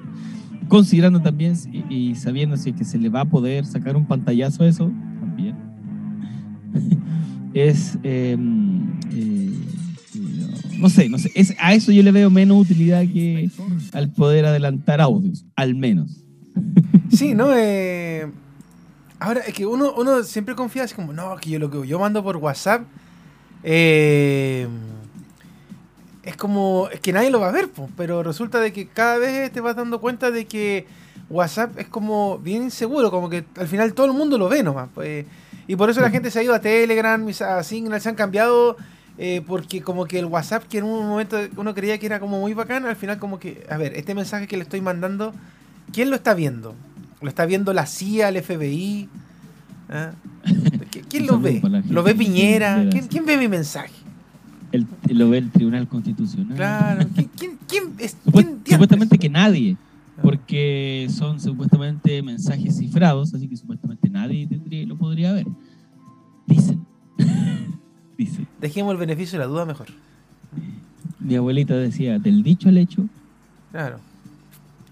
considerando 0.68 1.22
también 1.22 1.56
y, 1.90 2.16
sabiendo 2.16 2.58
si 2.58 2.72
es 2.72 2.76
que 2.76 2.86
se 2.86 2.98
le 2.98 3.10
va 3.10 3.22
a 3.22 3.26
poder 3.26 3.66
sacar 3.66 3.96
un 3.96 4.06
pantallazo 4.06 4.64
a 4.64 4.68
eso, 4.68 4.92
también, 5.20 5.56
es, 7.54 7.98
eh, 8.04 8.38
eh, 9.12 9.54
no 10.80 10.90
sé, 10.90 11.10
no 11.10 11.18
sé, 11.18 11.32
a 11.60 11.74
eso 11.74 11.92
yo 11.92 12.04
le 12.04 12.12
veo 12.12 12.30
menos 12.30 12.62
utilidad 12.62 13.02
que 13.02 13.50
al 13.94 14.12
poder 14.12 14.46
adelantar 14.46 15.02
audios, 15.02 15.46
al 15.56 15.76
menos. 15.76 16.24
Sí, 17.10 17.34
¿no? 17.34 17.50
Eh, 17.56 18.28
ahora, 19.20 19.42
es 19.42 19.54
que 19.54 19.66
uno, 19.66 19.94
uno 19.98 20.24
siempre 20.24 20.56
confía 20.56 20.84
así 20.84 20.96
como, 20.96 21.14
no, 21.14 21.36
que 21.38 21.50
yo 21.50 21.60
lo 21.60 21.70
que 21.70 21.88
yo 21.88 22.00
mando 22.00 22.24
por 22.24 22.38
WhatsApp 22.38 22.84
eh, 23.64 24.68
es 26.24 26.36
como, 26.36 26.90
es 26.92 27.00
que 27.00 27.14
nadie 27.14 27.30
lo 27.30 27.40
va 27.40 27.50
a 27.50 27.52
ver, 27.52 27.70
po, 27.70 27.90
pero 27.96 28.22
resulta 28.24 28.60
de 28.60 28.74
que 28.74 28.88
cada 28.88 29.18
vez 29.18 29.52
te 29.52 29.62
vas 29.62 29.76
dando 29.76 30.00
cuenta 30.02 30.30
de 30.32 30.46
que 30.46 30.86
WhatsApp 31.30 31.78
es 31.80 31.88
como 31.88 32.38
bien 32.38 32.64
inseguro, 32.64 33.12
como 33.12 33.30
que 33.30 33.46
al 33.58 33.68
final 33.68 33.94
todo 33.94 34.08
el 34.08 34.14
mundo 34.14 34.38
lo 34.38 34.50
ve 34.50 34.64
nomás. 34.64 34.90
pues, 34.94 35.26
y 35.68 35.76
por 35.76 35.90
eso 35.90 36.00
la 36.00 36.10
gente 36.10 36.32
se 36.32 36.40
ha 36.40 36.44
ido 36.44 36.54
a 36.54 36.62
Telegram, 36.62 37.26
a 37.42 37.64
Signal, 37.64 38.00
se 38.00 38.10
han 38.10 38.16
cambiado, 38.16 38.78
eh, 39.18 39.42
porque 39.46 39.82
como 39.82 40.06
que 40.06 40.20
el 40.20 40.26
WhatsApp, 40.26 40.64
que 40.64 40.78
en 40.78 40.86
un 40.86 41.08
momento 41.08 41.38
uno 41.58 41.74
creía 41.74 41.98
que 41.98 42.06
era 42.06 42.20
como 42.20 42.40
muy 42.40 42.54
bacán, 42.54 42.86
al 42.86 42.96
final 42.96 43.20
como 43.20 43.40
que, 43.40 43.66
a 43.70 43.76
ver, 43.78 43.94
este 43.96 44.16
mensaje 44.16 44.48
que 44.48 44.56
le 44.56 44.64
estoy 44.64 44.80
mandando, 44.80 45.34
¿quién 45.92 46.10
lo 46.10 46.16
está 46.16 46.34
viendo? 46.34 46.74
¿Lo 47.22 47.30
está 47.30 47.46
viendo 47.46 47.74
la 47.74 47.86
CIA, 47.86 48.30
el 48.30 48.42
FBI? 48.44 49.10
¿Ah? 49.90 50.12
¿Qui- 50.92 51.04
¿Quién 51.10 51.26
lo 51.28 51.40
ve? 51.40 51.62
¿Lo 51.90 52.04
ve 52.04 52.14
Piñera? 52.16 52.88
¿Quién, 53.10 53.26
ve 53.26 53.38
mi 53.38 53.48
mensaje? 53.48 53.94
El, 54.72 54.86
lo 55.10 55.30
ve 55.30 55.40
el 55.40 55.52
Tribunal 55.52 55.88
Constitucional. 55.88 56.56
Claro. 56.56 57.08
¿Quién, 57.16 57.30
quién, 57.38 57.58
quién 57.68 57.94
es- 58.00 58.18
supuestamente 58.24 59.18
que 59.18 59.30
nadie, 59.30 59.78
Ah. 60.18 60.22
porque 60.24 61.08
son 61.12 61.40
supuestamente 61.40 62.22
mensajes 62.24 62.78
cifrados, 62.78 63.34
así 63.36 63.48
que 63.48 63.56
supuestamente 63.56 64.10
nadie 64.10 64.48
tendría, 64.48 64.86
lo 64.88 64.96
podría 64.98 65.32
ver. 65.32 65.46
Dicen. 66.48 66.86
Dicen. 68.18 68.48
Dejemos 68.60 68.92
el 68.94 68.98
beneficio 68.98 69.38
de 69.38 69.46
la 69.46 69.50
duda 69.50 69.66
mejor. 69.66 69.88
Mi 71.20 71.36
abuelita 71.36 71.76
decía, 71.76 72.18
del 72.20 72.42
dicho 72.42 72.70
al 72.70 72.78
hecho. 72.78 73.06
Claro. 73.72 74.00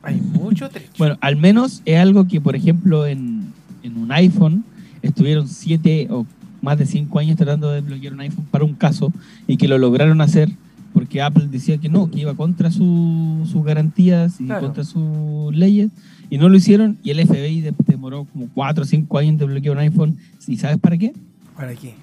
Hay 0.06 0.22
mucho 0.22 0.70
trecho. 0.70 0.92
Bueno, 0.98 1.18
al 1.22 1.36
menos 1.36 1.82
es 1.86 1.98
algo 2.00 2.28
que, 2.28 2.40
por 2.40 2.56
ejemplo, 2.56 3.06
en, 3.06 3.48
en 3.84 3.98
un 3.98 4.12
iPhone 4.12 4.64
estuvieron 5.02 5.48
siete 5.48 6.08
o 6.10 6.26
más 6.62 6.78
de 6.78 6.86
cinco 6.86 7.20
años 7.20 7.36
tratando 7.38 7.70
de 7.70 7.82
desbloquear 7.82 8.14
un 8.14 8.22
iPhone 8.22 8.46
para 8.52 8.64
un 8.64 8.74
caso 8.74 9.12
y 9.48 9.58
que 9.58 9.68
lo 9.68 9.78
lograron 9.78 10.22
hacer 10.22 10.50
porque 10.94 11.22
Apple 11.22 11.48
decía 11.52 11.78
que 11.78 11.90
no, 11.90 12.10
que 12.10 12.22
iba 12.22 12.34
contra 12.36 12.72
su- 12.72 13.46
sus 13.52 13.64
garantías 13.66 14.40
y 14.40 14.46
Claro. 14.46 14.62
contra 14.68 14.84
sus 14.86 15.54
leyes 15.54 15.92
y 16.30 16.38
no 16.38 16.48
lo 16.50 16.56
hicieron 16.56 16.98
y 17.04 17.10
el 17.12 17.20
FBI 17.20 17.62
de- 17.62 17.74
demoró 17.86 18.24
como 18.26 18.48
cuatro 18.54 18.84
o 18.84 18.88
cinco 18.88 19.18
años 19.18 19.32
en 19.34 19.38
desbloquear 19.40 19.74
un 19.76 19.80
iPhone. 19.82 20.18
¿Y 20.48 20.58
sabes 20.58 20.78
para 20.80 20.98
qué? 20.98 21.14
¿Para 21.56 21.76
qué? 21.76 21.94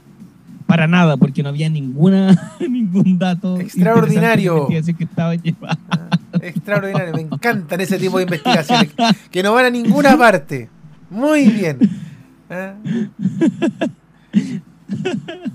Para 0.73 0.87
nada, 0.87 1.19
porque 1.19 1.43
no 1.43 1.51
había 1.51 1.69
ninguna 1.69 2.55
ningún 2.67 3.19
dato 3.19 3.61
Extraordinario. 3.61 4.69
de 4.71 4.95
que 4.95 5.05
estaba 5.05 5.35
llevada. 5.35 5.79
Ah, 5.91 6.09
Extraordinario. 6.41 7.13
Me 7.13 7.21
encantan 7.21 7.79
ese 7.83 7.99
tipo 7.99 8.17
de 8.17 8.25
investigaciones 8.25 8.89
que 9.31 9.43
no 9.43 9.53
van 9.53 9.67
a 9.67 9.71
ninguna 9.71 10.17
parte. 10.17 10.71
Muy 11.11 11.45
bien. 11.45 11.79
Ah. 12.49 12.73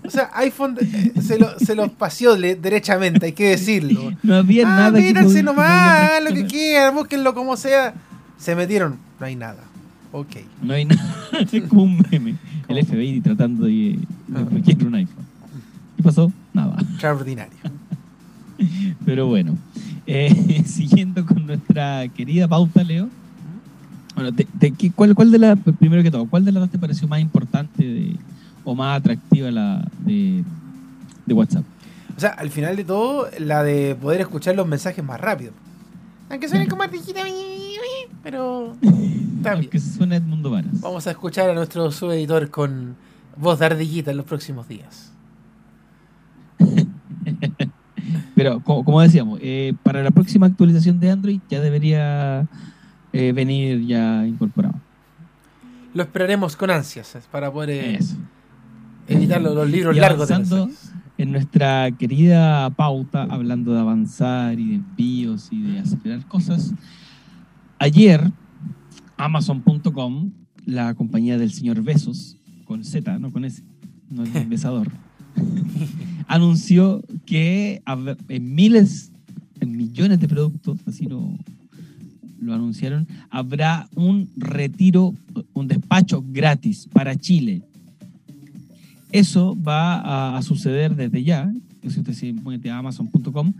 O 0.05 0.09
sea, 0.11 0.29
iPhone 0.35 0.77
eh, 0.79 1.13
se, 1.19 1.39
lo, 1.39 1.57
se 1.57 1.73
los 1.73 1.89
paseó 1.93 2.35
derechamente, 2.35 3.25
hay 3.25 3.33
que 3.33 3.49
decirlo. 3.49 4.13
No 4.21 4.35
había 4.35 4.67
Ah, 4.67 4.77
nada 4.77 4.99
mírense 4.99 5.41
nomás, 5.41 6.21
lo 6.23 6.31
que 6.31 6.45
quieran, 6.45 6.93
búsquenlo 6.93 7.33
como 7.33 7.57
sea. 7.57 7.95
Se 8.37 8.55
metieron, 8.55 8.99
no 9.19 9.25
hay 9.25 9.35
nada. 9.35 9.63
Ok. 10.11 10.35
No 10.61 10.75
hay 10.75 10.85
nada. 10.85 11.15
es 11.51 11.63
como 11.63 11.81
un 11.85 12.05
meme. 12.11 12.35
El 12.67 12.85
FBI 12.85 13.21
tratando 13.21 13.65
de, 13.65 13.97
de 14.27 14.85
un 14.85 14.95
iPhone. 14.95 15.25
¿Qué 15.95 16.03
pasó? 16.03 16.31
Nada. 16.53 16.77
Extraordinario. 16.81 17.57
Pero 19.05 19.27
bueno, 19.27 19.55
eh, 20.05 20.63
siguiendo 20.65 21.25
con 21.25 21.45
nuestra 21.45 22.07
querida 22.09 22.47
pauta, 22.47 22.83
Leo. 22.83 23.09
Bueno, 24.15 24.33
te- 24.33 24.45
te- 24.59 24.71
¿qué- 24.71 24.91
cuál, 24.91 25.13
cuál 25.15 25.31
de 25.31 25.37
las, 25.37 25.59
primero 25.79 26.01
que 26.03 26.11
todo, 26.11 26.25
cuál 26.27 26.43
de 26.43 26.51
las 26.51 26.61
dos 26.61 26.71
te 26.71 26.79
pareció 26.79 27.07
más 27.07 27.19
importante 27.21 27.83
de- 27.83 28.15
o 28.63 28.75
más 28.75 28.99
atractiva 28.99 29.49
la 29.51 29.87
de, 30.05 30.43
de 31.25 31.33
WhatsApp? 31.33 31.63
O 32.15 32.19
sea, 32.19 32.31
al 32.31 32.49
final 32.49 32.75
de 32.75 32.83
todo, 32.83 33.27
la 33.39 33.63
de 33.63 33.95
poder 33.95 34.21
escuchar 34.21 34.55
los 34.55 34.67
mensajes 34.67 35.05
más 35.05 35.21
rápido. 35.21 35.51
Aunque 36.29 36.49
suenen 36.49 36.67
como 36.67 36.83
pero 38.23 38.75
está 39.37 39.55
bien. 39.55 39.69
Que 39.69 39.79
suena 39.79 40.15
Edmundo 40.15 40.51
Varas. 40.51 40.81
Vamos 40.81 41.07
a 41.07 41.11
escuchar 41.11 41.49
a 41.49 41.53
nuestro 41.53 41.91
subeditor 41.91 42.49
con 42.49 42.95
voz 43.35 43.59
de 43.59 43.65
ardillita 43.65 44.11
en 44.11 44.17
los 44.17 44.25
próximos 44.25 44.67
días. 44.67 45.11
Pero 48.35 48.61
como, 48.63 48.85
como 48.85 49.01
decíamos, 49.01 49.39
eh, 49.41 49.73
para 49.83 50.03
la 50.03 50.11
próxima 50.11 50.45
actualización 50.45 50.99
de 50.99 51.09
Android 51.09 51.39
ya 51.49 51.59
debería 51.59 52.47
eh, 53.13 53.31
venir 53.31 53.85
ya 53.85 54.25
incorporado. 54.27 54.75
Lo 55.93 56.03
esperaremos 56.03 56.55
con 56.55 56.69
ansias 56.69 57.15
eh, 57.15 57.19
para 57.31 57.51
poder 57.51 57.69
eh, 57.71 57.99
evitar 59.07 59.41
los, 59.41 59.55
los 59.55 59.67
libros 59.67 59.95
Y 59.95 59.99
largos 59.99 60.27
de 60.27 60.67
en 61.17 61.31
nuestra 61.31 61.89
querida 61.97 62.69
pauta, 62.69 63.23
hablando 63.23 63.73
de 63.73 63.79
avanzar 63.79 64.59
y 64.59 64.69
de 64.69 64.75
envíos 64.75 65.47
y 65.51 65.63
de 65.63 65.79
acelerar 65.79 66.27
cosas, 66.27 66.73
ayer 67.79 68.31
Amazon.com, 69.17 70.31
la 70.65 70.93
compañía 70.93 71.37
del 71.37 71.51
señor 71.51 71.81
Besos, 71.83 72.37
con 72.65 72.83
Z, 72.83 73.19
no 73.19 73.31
con 73.31 73.45
S, 73.45 73.63
no 74.09 74.23
el 74.23 74.45
besador, 74.49 74.91
anunció 76.27 77.03
que 77.25 77.81
en 78.29 78.55
miles, 78.55 79.11
en 79.59 79.75
millones 79.75 80.19
de 80.19 80.27
productos, 80.27 80.79
así 80.85 81.05
lo, 81.05 81.37
lo 82.39 82.53
anunciaron, 82.53 83.07
habrá 83.29 83.89
un 83.95 84.29
retiro, 84.35 85.13
un 85.53 85.67
despacho 85.67 86.23
gratis 86.27 86.87
para 86.91 87.15
Chile. 87.15 87.63
Eso 89.11 89.57
va 89.61 89.95
a, 89.95 90.37
a 90.37 90.41
suceder 90.41 90.95
desde 90.95 91.23
ya, 91.23 91.51
si 91.89 91.99
usted 91.99 92.13
se 92.13 92.69
a 92.69 92.77
amazon.com, 92.77 93.53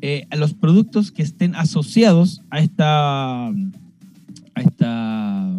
eh, 0.00 0.26
los 0.36 0.54
productos 0.54 1.10
que 1.10 1.22
estén 1.22 1.54
asociados 1.54 2.42
a 2.50 2.60
esta, 2.60 3.48
a 3.48 3.52
esta, 4.56 5.50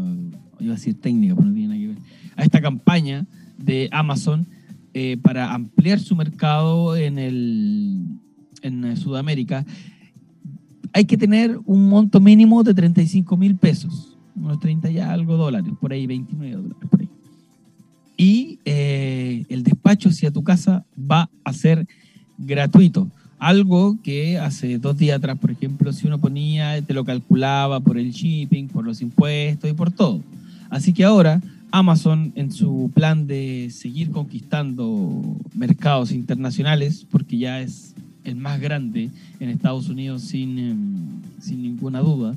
iba 0.59 0.73
a 0.73 0.75
decir 0.75 0.95
técnica, 0.95 1.35
pero 1.35 1.47
no 1.47 1.53
tiene 1.53 1.67
nada 1.67 1.79
que 1.79 1.87
ver, 1.87 1.97
a 2.37 2.43
esta 2.43 2.61
campaña 2.61 3.25
de 3.57 3.89
Amazon 3.91 4.47
eh, 4.93 5.17
para 5.21 5.53
ampliar 5.53 5.99
su 5.99 6.15
mercado 6.15 6.95
en, 6.95 7.19
el, 7.19 8.05
en 8.61 8.97
Sudamérica, 8.97 9.65
hay 10.93 11.05
que 11.05 11.17
tener 11.17 11.59
un 11.65 11.89
monto 11.89 12.19
mínimo 12.19 12.63
de 12.63 12.73
35 12.73 13.37
mil 13.37 13.55
pesos, 13.55 14.17
unos 14.35 14.59
30 14.59 14.89
ya 14.89 15.11
algo 15.11 15.37
dólares, 15.37 15.73
por 15.79 15.91
ahí 15.91 16.07
29 16.07 16.55
dólares, 16.55 16.77
por 16.89 17.01
ahí. 17.01 17.09
Y 18.17 18.59
eh, 18.65 19.45
el 19.49 19.63
despacho 19.63 20.09
hacia 20.09 20.31
tu 20.31 20.43
casa 20.43 20.85
va 20.99 21.29
a 21.43 21.53
ser 21.53 21.87
gratuito. 22.37 23.09
Algo 23.39 23.97
que 24.03 24.37
hace 24.37 24.77
dos 24.79 24.97
días 24.97 25.17
atrás, 25.17 25.37
por 25.39 25.49
ejemplo, 25.49 25.93
si 25.93 26.05
uno 26.05 26.19
ponía, 26.19 26.81
te 26.81 26.93
lo 26.93 27.05
calculaba 27.05 27.79
por 27.79 27.97
el 27.97 28.11
shipping, 28.11 28.67
por 28.67 28.85
los 28.85 29.01
impuestos 29.01 29.69
y 29.69 29.73
por 29.73 29.91
todo. 29.91 30.21
Así 30.69 30.91
que 30.91 31.05
ahora 31.05 31.41
Amazon, 31.71 32.33
en 32.35 32.51
su 32.51 32.91
plan 32.93 33.27
de 33.27 33.69
seguir 33.71 34.11
conquistando 34.11 35.21
mercados 35.53 36.11
internacionales, 36.11 37.05
porque 37.09 37.37
ya 37.37 37.61
es 37.61 37.95
el 38.23 38.35
más 38.35 38.59
grande 38.59 39.09
en 39.39 39.49
Estados 39.49 39.87
Unidos 39.87 40.23
sin, 40.23 40.59
em, 40.59 40.77
sin 41.39 41.61
ninguna 41.61 41.99
duda, 41.99 42.35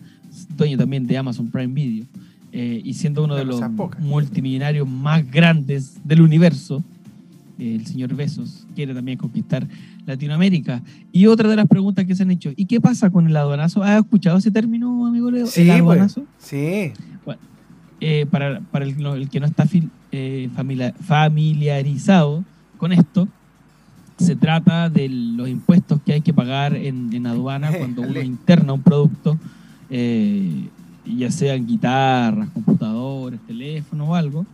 dueño 0.56 0.78
también 0.78 1.06
de 1.06 1.16
Amazon 1.16 1.48
Prime 1.48 1.72
Video, 1.72 2.04
eh, 2.52 2.80
y 2.84 2.94
siendo 2.94 3.24
uno 3.24 3.34
de 3.34 3.44
los 3.44 3.60
multimillonarios 3.98 4.86
más 4.86 5.28
grandes 5.30 5.96
del 6.04 6.20
universo, 6.20 6.84
el 7.58 7.86
señor 7.86 8.14
Besos 8.14 8.66
quiere 8.74 8.94
también 8.94 9.18
conquistar 9.18 9.66
Latinoamérica. 10.06 10.82
Y 11.12 11.26
otra 11.26 11.48
de 11.48 11.56
las 11.56 11.66
preguntas 11.68 12.04
que 12.06 12.14
se 12.14 12.22
han 12.24 12.30
hecho, 12.30 12.50
¿y 12.56 12.66
qué 12.66 12.80
pasa 12.80 13.10
con 13.10 13.26
el 13.26 13.36
aduanazo? 13.36 13.82
¿Has 13.82 14.00
escuchado 14.02 14.38
ese 14.38 14.50
término, 14.50 15.06
amigo 15.06 15.30
Leo? 15.30 15.46
Sí, 15.46 15.62
el 15.62 15.66
pues. 15.68 15.80
aduanazo. 15.80 16.24
Sí. 16.38 16.92
Eh, 18.04 18.26
para 18.28 18.58
para 18.72 18.84
el, 18.84 19.00
el 19.06 19.28
que 19.30 19.38
no 19.38 19.46
está 19.46 19.64
fil- 19.64 19.88
eh, 20.10 20.50
familia- 20.56 20.92
familiarizado 21.04 22.42
con 22.76 22.92
esto, 22.92 23.28
se 24.18 24.34
trata 24.34 24.90
de 24.90 25.08
los 25.08 25.48
impuestos 25.48 26.00
que 26.04 26.12
hay 26.14 26.20
que 26.20 26.34
pagar 26.34 26.74
en, 26.74 27.12
en 27.12 27.26
aduana 27.28 27.70
cuando 27.78 28.02
uno 28.02 28.20
interna 28.20 28.72
un 28.72 28.82
producto, 28.82 29.38
eh, 29.88 30.66
ya 31.06 31.30
sean 31.30 31.64
guitarras, 31.64 32.48
computadores, 32.50 33.38
teléfonos 33.46 34.08
o 34.08 34.14
algo. 34.16 34.46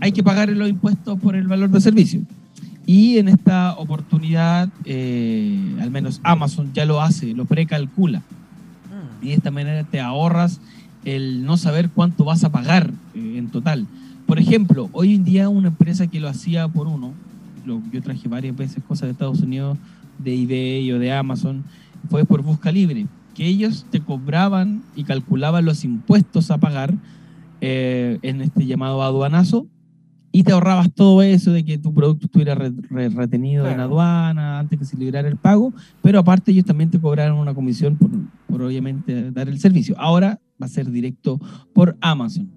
Hay 0.00 0.12
que 0.12 0.22
pagar 0.22 0.48
los 0.48 0.68
impuestos 0.70 1.20
por 1.20 1.36
el 1.36 1.46
valor 1.48 1.68
del 1.68 1.82
servicio. 1.82 2.22
Y 2.86 3.18
en 3.18 3.28
esta 3.28 3.74
oportunidad, 3.74 4.68
eh, 4.84 5.76
al 5.80 5.90
menos 5.90 6.20
Amazon 6.24 6.72
ya 6.72 6.84
lo 6.84 7.00
hace, 7.00 7.32
lo 7.34 7.44
precalcula 7.44 8.22
Mm. 8.92 9.24
y 9.24 9.28
de 9.28 9.34
esta 9.34 9.50
manera 9.50 9.84
te 9.84 10.00
ahorras 10.00 10.60
el 11.04 11.44
no 11.44 11.56
saber 11.56 11.90
cuánto 11.90 12.24
vas 12.24 12.44
a 12.44 12.52
pagar 12.52 12.90
eh, 13.14 13.34
en 13.38 13.48
total. 13.48 13.86
Por 14.26 14.38
ejemplo, 14.38 14.88
hoy 14.92 15.14
en 15.14 15.24
día 15.24 15.48
una 15.48 15.68
empresa 15.68 16.06
que 16.06 16.20
lo 16.20 16.28
hacía 16.28 16.68
por 16.68 16.86
uno, 16.86 17.12
lo, 17.66 17.80
yo 17.92 18.02
traje 18.02 18.28
varias 18.28 18.56
veces 18.56 18.82
cosas 18.86 19.02
de 19.06 19.12
Estados 19.12 19.40
Unidos, 19.40 19.78
de 20.18 20.42
eBay 20.42 20.92
o 20.92 20.98
de 20.98 21.12
Amazon, 21.12 21.64
fue 22.08 22.24
por 22.24 22.42
Busca 22.42 22.70
Libre, 22.70 23.06
que 23.34 23.46
ellos 23.46 23.86
te 23.90 24.00
cobraban 24.00 24.82
y 24.94 25.04
calculaban 25.04 25.64
los 25.64 25.84
impuestos 25.84 26.50
a 26.50 26.58
pagar 26.58 26.94
eh, 27.60 28.18
en 28.22 28.42
este 28.42 28.66
llamado 28.66 29.02
aduanazo 29.02 29.66
y 30.32 30.42
te 30.44 30.52
ahorrabas 30.52 30.90
todo 30.94 31.22
eso 31.22 31.52
de 31.52 31.62
que 31.64 31.76
tu 31.78 31.92
producto 31.92 32.24
estuviera 32.26 32.54
re- 32.54 32.72
re- 32.90 33.10
retenido 33.10 33.66
en 33.66 33.74
Claro. 33.74 33.90
aduana 33.90 34.58
antes 34.60 34.78
que 34.78 34.84
se 34.86 34.96
liberara 34.96 35.28
el 35.28 35.36
pago, 35.36 35.72
pero 36.00 36.18
aparte 36.18 36.50
ellos 36.52 36.64
también 36.64 36.90
te 36.90 36.98
cobraron 36.98 37.38
una 37.38 37.52
comisión 37.54 37.96
por, 37.96 38.10
por 38.46 38.62
obviamente 38.62 39.30
dar 39.30 39.48
el 39.48 39.60
servicio. 39.60 39.94
Ahora 39.98 40.40
va 40.60 40.66
a 40.66 40.68
ser 40.70 40.90
directo 40.90 41.38
por 41.74 41.96
Amazon. 42.00 42.48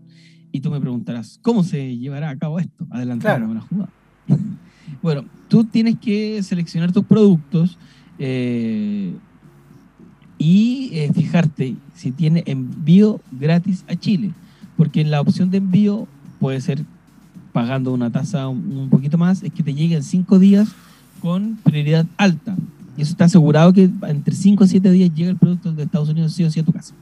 Y 0.54 0.62
tú 0.62 0.72
me 0.72 0.80
preguntarás, 0.80 1.38
¿cómo 1.42 1.64
se 1.64 1.98
llevará 1.98 2.30
a 2.30 2.38
cabo 2.38 2.60
esto? 2.60 2.88
Adelantando 2.90 3.46
Claro. 3.48 3.54
la 3.54 3.62
jugada. 3.62 3.90
bueno, 5.02 5.26
tú 5.50 5.66
tienes 5.66 5.98
que 6.00 6.42
seleccionar 6.44 6.94
tus 6.94 7.04
productos 7.04 7.78
eh, 8.20 9.14
y 10.38 10.90
eh, 10.94 11.12
fijarte 11.14 11.76
si 11.94 12.12
tiene 12.12 12.44
envío 12.46 13.20
gratis 13.32 13.84
a 13.90 13.96
Chile, 13.96 14.32
porque 14.78 15.02
en 15.02 15.12
la 15.12 15.22
opción 15.22 15.50
de 15.50 15.58
envío 15.58 16.08
puede 16.40 16.62
ser 16.62 16.86
pagando 17.56 17.94
una 17.94 18.12
tasa 18.12 18.50
un, 18.50 18.90
poquito 18.90 19.18
más, 19.18 19.42
es 19.42 19.50
que 19.54 19.64
te 19.64 19.74
llegue 19.74 19.96
en 19.96 20.04
cinco 20.04 20.40
días 20.40 20.68
con 21.22 21.56
prioridad 21.64 22.06
alta. 22.18 22.54
Y 22.98 23.02
eso 23.02 23.12
está 23.12 23.26
asegurado 23.26 23.72
que 23.72 23.90
entre 24.10 24.36
5 24.36 24.66
a 24.66 24.68
7 24.68 24.92
días 24.92 25.10
llega 25.16 25.30
el 25.30 25.38
producto 25.38 25.72
de 25.72 25.84
Estados 25.84 26.10
Unidos 26.10 26.34
sí 26.34 26.44
o 26.44 26.52
sí 26.52 26.60
a 26.60 26.64
tu 26.66 26.74
casa. 26.74 26.94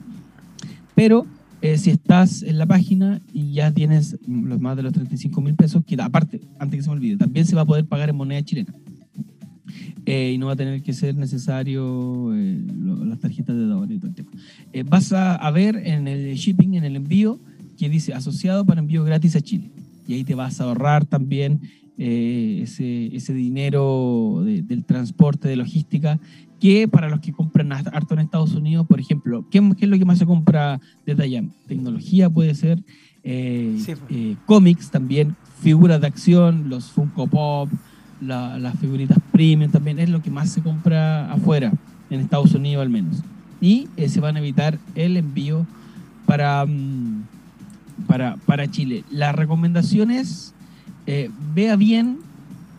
Pero 0.93 1.25
eh, 1.63 1.79
si 1.79 1.89
estás 1.89 2.43
en 2.43 2.59
la 2.59 2.67
página 2.67 3.19
y 3.33 3.53
ya 3.53 3.71
tienes 3.71 4.15
los 4.27 4.61
más 4.61 4.75
de 4.77 4.83
los 4.83 4.93
35 4.93 5.41
mil 5.41 5.55
pesos, 5.55 5.83
que 5.87 5.99
aparte, 5.99 6.39
antes 6.59 6.77
que 6.77 6.83
se 6.83 6.89
me 6.89 6.97
olvide, 6.97 7.17
también 7.17 7.47
se 7.47 7.55
va 7.55 7.61
a 7.63 7.65
poder 7.65 7.85
pagar 7.85 8.09
en 8.11 8.15
moneda 8.15 8.43
chilena. 8.43 8.75
Eh, 10.05 10.33
y 10.35 10.37
no 10.37 10.47
va 10.47 10.51
a 10.53 10.55
tener 10.55 10.83
que 10.83 10.93
ser 10.93 11.15
necesario 11.15 12.31
eh, 12.35 12.61
lo- 12.79 13.05
las 13.05 13.19
tarjetas 13.19 13.55
de 13.55 13.63
dólar 13.63 13.91
y 13.91 13.97
todo 13.97 14.09
el 14.09 14.13
tema. 14.15 14.29
Eh, 14.71 14.83
vas 14.83 15.11
a, 15.13 15.35
a 15.35 15.49
ver 15.49 15.77
en 15.77 16.07
el 16.07 16.35
shipping, 16.35 16.75
en 16.75 16.83
el 16.83 16.95
envío, 16.95 17.39
que 17.79 17.89
dice 17.89 18.13
asociado 18.13 18.65
para 18.65 18.81
envío 18.81 19.03
gratis 19.03 19.35
a 19.35 19.41
Chile. 19.41 19.71
Y 20.07 20.13
ahí 20.13 20.23
te 20.23 20.35
vas 20.35 20.59
a 20.59 20.65
ahorrar 20.65 21.05
también 21.05 21.61
eh, 21.97 22.61
ese, 22.63 23.15
ese 23.15 23.33
dinero 23.33 24.41
de- 24.43 24.61
del 24.63 24.83
transporte, 24.83 25.47
de 25.47 25.55
logística, 25.55 26.19
que 26.59 26.87
para 26.87 27.07
los 27.09 27.19
que 27.19 27.31
compran 27.33 27.71
hart- 27.71 27.89
harto 27.93 28.13
en 28.15 28.21
Estados 28.21 28.55
Unidos, 28.55 28.87
por 28.87 28.99
ejemplo, 28.99 29.45
¿qué, 29.51 29.59
qué 29.77 29.85
es 29.85 29.91
lo 29.91 29.97
que 29.99 30.05
más 30.05 30.17
se 30.17 30.25
compra 30.25 30.79
desde 31.05 31.23
allá? 31.23 31.43
Tecnología 31.67 32.29
puede 32.29 32.55
ser, 32.55 32.83
eh, 33.23 33.75
Sí, 33.77 33.93
pues. 33.95 34.01
eh, 34.09 34.35
cómics 34.45 34.89
también, 34.89 35.35
figuras 35.61 36.01
de 36.01 36.07
acción, 36.07 36.67
los 36.69 36.85
Funko 36.91 37.27
Pop, 37.27 37.69
la- 38.21 38.57
las 38.57 38.77
figuritas 38.79 39.17
premium 39.31 39.69
también, 39.71 39.99
es 39.99 40.09
lo 40.09 40.21
que 40.21 40.31
más 40.31 40.49
se 40.49 40.61
compra 40.61 41.31
afuera, 41.31 41.71
en 42.09 42.19
Estados 42.21 42.53
Unidos 42.55 42.81
al 42.81 42.89
menos. 42.89 43.17
Y 43.61 43.87
se 44.07 44.19
van 44.19 44.35
a 44.35 44.39
evitar 44.39 44.79
el 44.95 45.15
envío 45.17 45.65
para, 46.25 46.65
mm, 46.65 47.23
para, 48.07 48.37
para 48.45 48.69
Chile. 48.69 49.03
La 49.11 49.31
recomendación 49.31 50.11
es, 50.11 50.53
eh, 51.07 51.29
vea 51.53 51.75
bien 51.75 52.19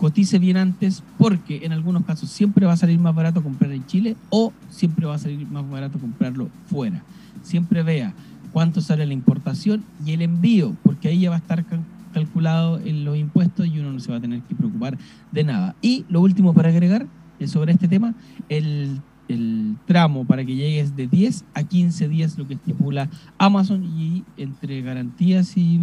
cotice 0.04 0.38
bien 0.38 0.56
antes 0.56 1.02
porque 1.18 1.64
en 1.64 1.72
algunos 1.72 2.04
casos 2.04 2.28
siempre 2.28 2.66
va 2.66 2.72
a 2.72 2.76
salir 2.76 2.98
más 2.98 3.14
barato 3.14 3.42
comprar 3.42 3.72
en 3.72 3.86
Chile 3.86 4.16
o 4.28 4.52
siempre 4.68 5.06
va 5.06 5.14
a 5.14 5.18
salir 5.18 5.46
más 5.48 5.68
barato 5.70 5.98
comprarlo 5.98 6.50
fuera. 6.66 7.02
Siempre 7.42 7.82
vea 7.82 8.12
cuánto 8.52 8.80
sale 8.80 9.06
la 9.06 9.14
importación 9.14 9.82
y 10.04 10.12
el 10.12 10.20
envío, 10.22 10.76
porque 10.82 11.08
ahí 11.08 11.20
ya 11.20 11.30
va 11.30 11.36
a 11.36 11.38
estar 11.38 11.64
calculado 12.12 12.78
en 12.80 13.04
los 13.04 13.16
impuestos 13.16 13.66
y 13.66 13.78
uno 13.78 13.92
no 13.92 14.00
se 14.00 14.10
va 14.10 14.18
a 14.18 14.20
tener 14.20 14.42
que 14.42 14.54
preocupar 14.54 14.98
de 15.32 15.44
nada. 15.44 15.74
Y 15.80 16.04
lo 16.08 16.20
último 16.20 16.54
para 16.54 16.68
agregar 16.68 17.06
eh, 17.38 17.48
sobre 17.48 17.72
este 17.72 17.88
tema, 17.88 18.14
el 18.48 19.00
el 19.28 19.76
tramo 19.86 20.24
para 20.24 20.44
que 20.44 20.54
llegues 20.54 20.96
de 20.96 21.06
10 21.06 21.44
a 21.54 21.62
15 21.62 22.08
días, 22.08 22.38
lo 22.38 22.46
que 22.46 22.54
estipula 22.54 23.08
Amazon, 23.38 23.84
y 23.84 24.24
entre 24.36 24.82
garantías 24.82 25.56
y, 25.56 25.80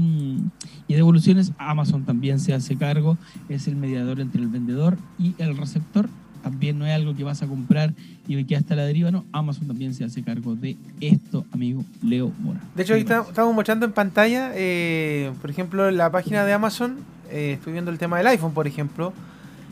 y, 0.88 0.94
devoluciones, 0.94 1.52
Amazon 1.58 2.06
también 2.06 2.40
se 2.40 2.54
hace 2.54 2.78
cargo, 2.78 3.18
es 3.50 3.68
el 3.68 3.76
mediador 3.76 4.20
entre 4.20 4.42
el 4.42 4.48
vendedor 4.48 4.98
y 5.18 5.34
el 5.38 5.58
receptor. 5.58 6.10
También 6.44 6.80
no 6.80 6.88
es 6.88 6.94
algo 6.94 7.16
que 7.16 7.24
vas 7.24 7.44
a 7.44 7.48
comprar 7.48 7.94
y 8.28 8.44
que 8.46 8.56
hasta 8.56 8.76
la 8.76 8.84
deriva, 8.84 9.12
no. 9.12 9.26
Amazon 9.32 9.68
también 9.68 9.94
se 9.94 10.04
hace 10.04 10.24
cargo 10.24 10.56
de 10.56 10.76
esto, 11.00 11.46
amigo 11.52 11.84
Leo 12.02 12.32
Mora. 12.40 12.62
De 12.76 12.82
hecho, 12.82 12.96
ahí 12.96 13.02
estamos 13.02 13.54
mostrando 13.54 13.86
en 13.86 13.92
pantalla, 13.92 14.52
eh, 14.56 15.32
por 15.40 15.52
ejemplo, 15.52 15.92
la 15.92 16.12
página 16.12 16.44
de 16.44 16.54
Amazon. 16.54 16.98
Eh, 17.30 17.54
estoy 17.54 17.74
viendo 17.74 17.92
el 17.92 18.00
tema 18.00 18.18
del 18.18 18.28
iPhone, 18.28 18.54
por 18.54 18.66
ejemplo, 18.66 19.14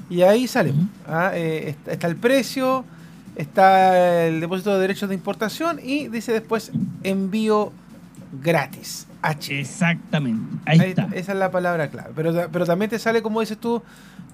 y 0.10 0.22
ahí 0.22 0.48
sale. 0.48 0.74
Ah, 1.08 1.32
eh, 1.34 1.76
está 1.88 2.08
el 2.08 2.16
precio 2.16 2.86
está 3.36 4.26
el 4.28 4.42
depósito 4.42 4.74
de 4.74 4.80
derechos 4.80 5.10
de 5.10 5.16
importación 5.16 5.80
y 5.84 6.08
dice 6.08 6.32
después 6.34 6.72
envío 7.04 7.72
gratis. 8.42 9.08
H. 9.22 9.60
Exactamente. 9.60 10.58
Ahí, 10.66 10.80
está. 10.80 11.10
Esa 11.14 11.34
es 11.34 11.38
la 11.38 11.52
palabra 11.52 11.90
clave. 11.90 12.12
Pero, 12.16 12.50
pero 12.52 12.66
también 12.66 12.90
te 12.90 13.00
sale, 13.00 13.22
como 13.22 13.42
dices 13.42 13.58
tú, 13.58 13.82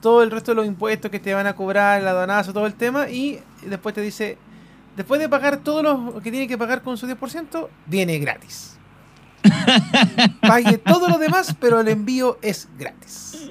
todo 0.02 0.22
el 0.22 0.32
resto 0.32 0.52
de 0.52 0.56
los 0.56 0.68
impuestos 0.68 1.10
que 1.10 1.20
te 1.20 1.34
van 1.34 1.48
a 1.48 1.54
cobrar, 1.54 2.02
el 2.02 2.08
aduanazo, 2.08 2.54
todo 2.54 2.68
el 2.68 2.74
tema. 2.74 3.10
Y 3.10 3.40
después 3.68 3.96
te 3.96 4.02
dice, 4.02 4.38
después 4.96 5.20
de 5.20 5.30
pagar 5.30 5.58
todo 5.58 5.82
lo 5.82 6.22
que 6.22 6.30
tiene 6.30 6.48
que 6.48 6.58
pagar 6.58 6.82
con 6.82 6.98
su 6.98 7.08
10%, 7.08 7.68
viene 7.88 8.20
gratis. 8.20 8.75
Pague 10.42 10.78
todo 10.78 11.10
lo 11.10 11.18
demás, 11.18 11.56
pero 11.60 11.82
el 11.82 11.88
envío 11.88 12.38
es 12.42 12.68
gratis. 12.78 13.50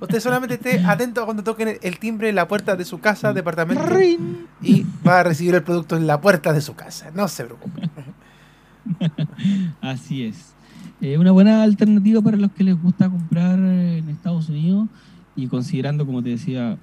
Usted 0.00 0.20
solamente 0.20 0.54
esté 0.54 0.80
atento 0.84 1.24
cuando 1.24 1.42
toquen 1.42 1.78
el 1.80 1.98
timbre 1.98 2.28
en 2.28 2.34
la 2.34 2.48
puerta 2.48 2.76
de 2.76 2.84
su 2.84 2.98
casa, 3.00 3.32
departamento, 3.32 3.84
y 4.62 4.86
va 5.06 5.20
a 5.20 5.22
recibir 5.22 5.54
el 5.54 5.62
producto 5.62 5.96
en 5.96 6.06
la 6.06 6.20
puerta 6.20 6.52
de 6.52 6.60
su 6.60 6.74
casa. 6.74 7.10
No 7.14 7.28
se 7.28 7.44
preocupe. 7.44 7.90
Así 9.80 10.24
es. 10.24 10.54
Eh, 11.00 11.18
una 11.18 11.30
buena 11.30 11.62
alternativa 11.62 12.22
para 12.22 12.36
los 12.36 12.52
que 12.52 12.64
les 12.64 12.80
gusta 12.80 13.10
comprar 13.10 13.58
en 13.58 14.08
Estados 14.08 14.48
Unidos 14.48 14.88
y 15.34 15.46
considerando, 15.48 16.06
como 16.06 16.22
te 16.22 16.30
decía, 16.30 16.78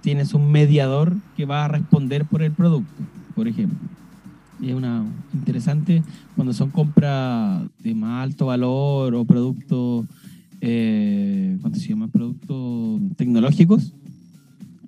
tienes 0.00 0.32
un 0.32 0.50
mediador 0.52 1.14
que 1.36 1.44
va 1.44 1.64
a 1.64 1.68
responder 1.68 2.24
por 2.24 2.42
el 2.42 2.52
producto, 2.52 3.02
por 3.34 3.48
ejemplo. 3.48 3.78
Y 4.60 4.70
es 4.70 4.74
una 4.74 5.04
interesante 5.32 6.02
cuando 6.34 6.52
son 6.52 6.70
compras 6.70 7.62
de 7.78 7.94
más 7.94 8.24
alto 8.24 8.46
valor 8.46 9.14
o 9.14 9.24
productos 9.24 10.06
eh, 10.60 11.56
¿cuánto 11.60 11.78
se 11.78 11.88
llama? 11.88 12.08
Productos 12.08 13.00
tecnológicos. 13.16 13.94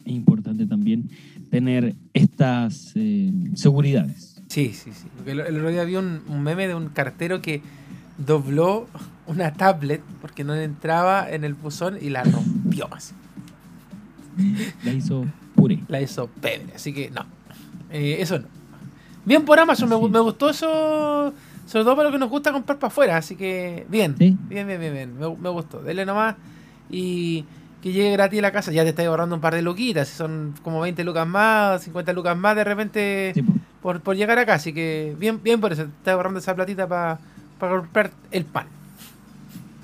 Es 0.04 0.12
importante 0.12 0.66
también 0.66 1.08
tener 1.50 1.94
estas 2.14 2.92
eh, 2.96 3.32
seguridades. 3.54 4.42
Sí, 4.48 4.72
sí, 4.72 4.90
sí. 4.92 5.06
el, 5.26 5.40
otro 5.40 5.70
día 5.70 5.84
vi 5.84 5.96
un, 5.96 6.22
meme 6.42 6.66
de 6.66 6.74
un 6.74 6.88
cartero 6.88 7.40
que 7.40 7.62
dobló 8.18 8.88
una 9.26 9.52
tablet 9.52 10.02
porque 10.20 10.42
no 10.42 10.54
entraba 10.54 11.30
en 11.30 11.44
el 11.44 11.54
buzón 11.54 11.98
y 12.00 12.10
la 12.10 12.24
rompió 12.24 12.88
así. 12.92 13.14
La 14.84 14.92
hizo 14.92 15.26
pure. 15.54 15.80
La 15.88 16.00
hizo 16.00 16.26
pebre, 16.26 16.72
así 16.74 16.92
que 16.92 17.10
no. 17.10 17.26
Eh, 17.90 18.16
eso 18.20 18.40
no. 18.40 18.46
Bien 19.24 19.44
por 19.44 19.58
Amazon, 19.58 19.88
me, 19.88 20.08
me, 20.08 20.20
gustó 20.20 20.50
eso 20.50 21.32
sobre 21.70 21.84
todo 21.84 21.94
para 21.94 22.08
lo 22.08 22.12
que 22.12 22.18
nos 22.18 22.28
gusta 22.28 22.50
comprar 22.50 22.80
para 22.80 22.88
afuera, 22.88 23.16
así 23.16 23.36
que 23.36 23.86
bien, 23.88 24.16
bien, 24.18 24.36
bien, 24.48 24.66
bien, 24.66 24.80
bien, 24.80 25.14
Me, 25.16 25.50
gustó. 25.50 25.80
Dele 25.80 26.04
nomás 26.04 26.34
y 26.90 27.44
que 27.80 27.92
llegue 27.92 28.10
gratis 28.10 28.40
a 28.40 28.42
la 28.42 28.50
casa. 28.50 28.72
Ya 28.72 28.82
te 28.82 28.88
estás 28.88 29.06
ahorrando 29.06 29.36
un 29.36 29.40
par 29.40 29.54
de 29.54 29.62
luquitas, 29.62 30.08
son 30.08 30.52
como 30.64 30.80
20 30.80 31.04
lucas 31.04 31.28
más, 31.28 31.84
50 31.84 32.12
lucas 32.12 32.36
más 32.36 32.56
de 32.56 32.64
repente 32.64 33.34
por, 33.80 34.00
por, 34.00 34.16
llegar 34.16 34.36
acá, 34.40 34.54
así 34.54 34.72
que 34.72 35.14
bien, 35.16 35.40
bien 35.44 35.60
por 35.60 35.72
eso, 35.72 35.84
te 35.84 35.90
estás 35.90 36.14
ahorrando 36.14 36.40
esa 36.40 36.56
platita 36.56 36.88
para 36.88 37.20
comprar 37.60 38.10
el 38.32 38.44
pan. 38.46 38.66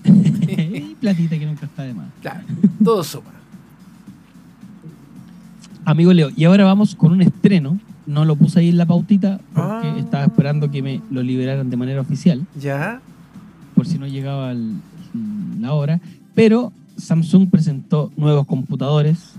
platita 1.00 1.38
que 1.38 1.46
nunca 1.46 1.66
está 1.66 1.84
de 1.84 1.94
más. 1.94 2.08
Claro, 2.20 2.40
todo 2.82 3.04
suma. 3.04 3.30
Amigo 5.84 6.12
Leo, 6.12 6.30
y 6.34 6.44
ahora 6.46 6.64
vamos 6.64 6.96
con 6.96 7.12
un 7.12 7.22
estreno 7.22 7.78
no 8.06 8.24
lo 8.24 8.36
puse 8.36 8.60
ahí 8.60 8.68
en 8.68 8.78
la 8.78 8.86
pautita 8.86 9.40
porque 9.52 9.88
ah. 9.88 9.96
estaba 9.98 10.24
esperando 10.24 10.70
que 10.70 10.82
me 10.82 11.00
lo 11.10 11.22
liberaran 11.22 11.70
de 11.70 11.76
manera 11.76 12.00
oficial. 12.00 12.46
Ya. 12.58 13.00
Por 13.74 13.86
si 13.86 13.98
no 13.98 14.06
llegaba 14.06 14.54
la 15.60 15.72
hora. 15.72 16.00
Pero 16.34 16.72
Samsung 16.96 17.50
presentó 17.50 18.10
nuevos 18.16 18.46
computadores 18.46 19.34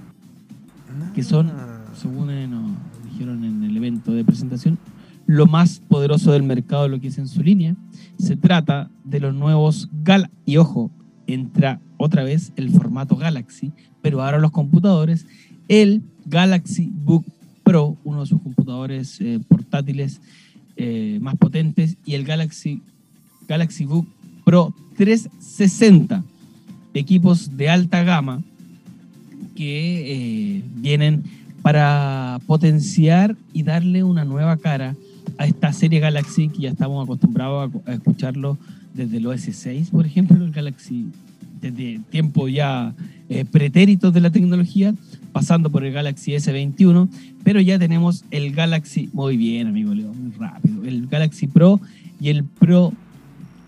que 1.15 1.23
son, 1.23 1.49
ah. 1.49 1.79
según 1.95 2.27
nos 2.49 2.71
dijeron 3.11 3.43
en 3.43 3.63
el 3.63 3.75
evento 3.77 4.11
de 4.11 4.23
presentación, 4.23 4.77
lo 5.25 5.45
más 5.45 5.81
poderoso 5.87 6.31
del 6.31 6.43
mercado, 6.43 6.87
lo 6.87 6.99
que 6.99 7.07
es 7.07 7.17
en 7.17 7.27
su 7.27 7.41
línea. 7.41 7.75
Se 8.17 8.35
trata 8.35 8.89
de 9.03 9.19
los 9.19 9.33
nuevos 9.33 9.89
Gal 10.03 10.29
y 10.45 10.57
ojo, 10.57 10.91
entra 11.27 11.79
otra 11.97 12.23
vez 12.23 12.53
el 12.55 12.69
formato 12.69 13.15
Galaxy, 13.15 13.71
pero 14.01 14.23
ahora 14.23 14.39
los 14.39 14.51
computadores, 14.51 15.25
el 15.67 16.01
Galaxy 16.25 16.91
Book 16.93 17.25
Pro, 17.67 17.97
uno 18.05 18.21
de 18.21 18.27
sus 18.27 18.41
computadores 18.41 19.19
eh, 19.19 19.41
portátiles 19.45 20.21
eh, 20.77 21.17
más 21.21 21.35
potentes, 21.35 21.97
y 22.05 22.13
el 22.13 22.23
Galaxy, 22.23 22.81
Galaxy 23.45 23.83
Book 23.83 24.07
Pro 24.45 24.73
360, 24.95 26.23
equipos 26.93 27.57
de 27.57 27.69
alta 27.69 28.03
gama 28.03 28.41
que 29.53 30.13
eh, 30.13 30.63
vienen 30.75 31.25
para 31.61 32.39
potenciar 32.47 33.35
y 33.51 33.63
darle 33.63 34.01
una 34.01 34.23
nueva 34.23 34.55
cara 34.55 34.95
a 35.37 35.45
esta 35.45 35.73
serie 35.73 35.99
Galaxy 35.99 36.47
que 36.47 36.61
ya 36.61 36.69
estamos 36.69 37.03
acostumbrados 37.03 37.69
a, 37.85 37.91
escucharlo 37.91 38.57
desde 38.93 39.17
el 39.17 39.27
OS 39.27 39.41
6, 39.41 39.89
por 39.89 40.05
ejemplo, 40.05 40.41
el 40.41 40.53
Galaxy 40.53 41.07
desde 41.61 41.99
tiempo 42.09 42.47
ya 42.47 42.93
pretéritos 43.51 44.13
de 44.13 44.21
la 44.21 44.29
tecnología, 44.29 44.95
pasando 45.33 45.69
por 45.69 45.83
el 45.83 45.91
Galaxy 45.91 46.31
S21, 46.31 47.09
pero 47.43 47.59
ya 47.59 47.77
tenemos 47.77 48.23
el 48.31 48.53
Galaxy, 48.53 49.09
muy 49.13 49.37
bien 49.37 49.67
amigo 49.67 49.93
Leo, 49.93 50.13
muy 50.13 50.31
rápido, 50.31 50.85
el 50.85 51.07
Galaxy 51.07 51.47
Pro 51.47 51.79
y 52.19 52.29
el 52.29 52.43
Pro 52.43 52.93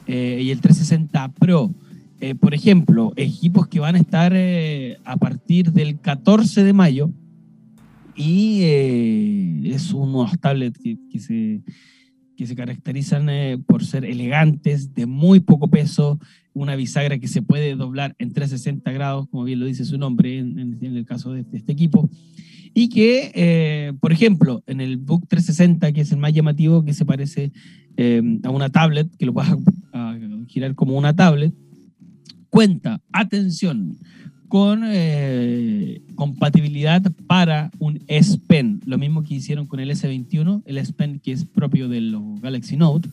eh, 0.08 0.42
y 0.42 0.50
el 0.50 0.60
360 0.60 1.32
Pro. 1.34 1.72
Eh, 2.20 2.36
por 2.36 2.56
ejemplo, 2.56 3.14
equipos 3.16 3.68
que 3.68 3.80
van 3.80 3.96
a 3.96 4.00
estar 4.00 4.34
eh, 4.36 4.98
a 5.06 5.18
partir 5.18 5.72
del 5.72 6.00
14 6.00 6.64
de 6.64 6.74
mayo 6.74 7.12
y 8.16 8.64
es 9.72 9.94
unos 9.94 10.38
tablets 10.40 10.80
que, 10.80 10.98
que, 11.12 11.20
se, 11.20 11.62
que 12.36 12.48
se 12.48 12.56
caracterizan 12.56 13.30
por 13.66 13.86
ser 13.86 14.04
elegantes, 14.04 14.94
de 14.94 15.06
muy 15.06 15.40
poco 15.40 15.70
peso, 15.70 16.20
una 16.54 16.76
bisagra 16.76 17.20
que 17.20 17.28
se 17.28 17.42
puede 17.42 17.76
doblar 17.76 18.16
en 18.20 18.34
360 18.34 18.92
grados, 18.92 19.28
como 19.30 19.44
bien 19.44 19.60
lo 19.60 19.66
dice 19.66 19.86
su 19.86 19.98
nombre 19.98 20.38
en, 20.40 20.78
el 20.82 21.06
caso 21.06 21.34
de, 21.34 21.46
este 21.54 21.72
equipo, 21.72 22.10
y 22.74 22.90
que, 22.90 23.32
eh, 23.34 23.94
por 24.00 24.12
ejemplo, 24.12 24.64
en 24.68 24.82
el 24.82 24.98
Book 24.98 25.28
360, 25.28 25.92
que 25.92 26.02
es 26.02 26.12
el 26.12 26.20
más 26.20 26.34
llamativo, 26.34 26.84
que 26.84 26.94
se 26.94 27.06
parece 27.06 27.52
eh, 27.98 28.22
a 28.44 28.50
una 28.50 28.70
tablet, 28.70 29.10
que 29.18 29.26
lo 29.26 29.34
vas 29.34 29.56
a, 29.94 30.18
girar 30.48 30.74
como 30.74 30.98
una 30.98 31.16
tablet, 31.16 31.54
cuenta, 32.50 33.02
atención, 33.12 33.98
con 34.48 34.82
eh, 34.84 36.02
compatibilidad 36.16 37.04
para 37.28 37.70
un 37.78 38.02
S 38.08 38.40
Pen, 38.48 38.82
lo 38.84 38.98
mismo 38.98 39.24
que 39.24 39.36
hicieron 39.36 39.68
con 39.68 39.80
el 39.80 39.92
S21, 39.92 40.64
el 40.66 40.80
S 40.80 40.92
Pen 40.92 41.20
que 41.20 41.32
es 41.32 41.46
propio 41.46 41.88
del 41.88 42.18
Galaxy 42.42 42.76
Note, 42.76 43.10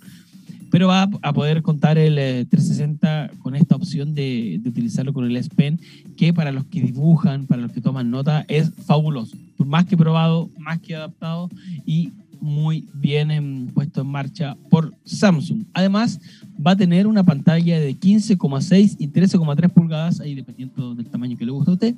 pero 0.70 0.88
va 0.88 1.08
a 1.22 1.32
poder 1.32 1.62
contar 1.62 1.98
el 1.98 2.16
360 2.16 3.26
eh, 3.26 3.30
con 3.38 3.54
esta 3.54 3.76
opción 3.76 4.14
de, 4.14 4.60
utilizarlo 4.64 5.12
con 5.12 5.24
el 5.24 5.36
S 5.36 5.50
Pen, 5.54 5.80
que 6.16 6.32
para 6.32 6.52
los 6.52 6.64
que 6.66 6.80
dibujan, 6.80 7.46
para 7.46 7.62
los 7.62 7.72
que 7.72 7.80
toman 7.80 8.10
nota, 8.10 8.44
es 8.48 8.72
fabuloso. 8.86 9.36
Más 9.58 9.86
que 9.86 9.96
probado, 9.96 10.50
más 10.58 10.80
que 10.80 10.94
adaptado 10.94 11.48
y 11.84 12.12
muy 12.40 12.88
bien 12.94 13.70
puesto 13.74 14.02
en 14.02 14.08
marcha 14.08 14.56
por 14.70 14.94
Samsung. 15.04 15.64
Además, 15.72 16.20
va 16.64 16.72
a 16.72 16.76
tener 16.76 17.06
una 17.06 17.24
pantalla 17.24 17.80
de 17.80 17.96
15,6 17.96 18.96
y 18.98 19.08
13,3 19.08 19.70
pulgadas, 19.70 20.20
ahí 20.20 20.34
dependiendo 20.34 20.94
del 20.94 21.06
tamaño 21.06 21.36
que 21.36 21.46
le 21.46 21.52
guste 21.52 21.70
a 21.70 21.74
usted, 21.74 21.94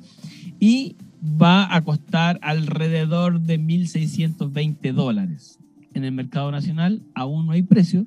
y 0.59 0.95
va 1.21 1.73
a 1.73 1.81
costar 1.83 2.39
alrededor 2.41 3.41
de 3.41 3.59
1.620 3.59 4.93
dólares. 4.93 5.59
En 5.93 6.03
el 6.03 6.11
mercado 6.11 6.51
nacional 6.51 7.01
aún 7.13 7.45
no 7.45 7.51
hay 7.51 7.63
precio, 7.63 8.05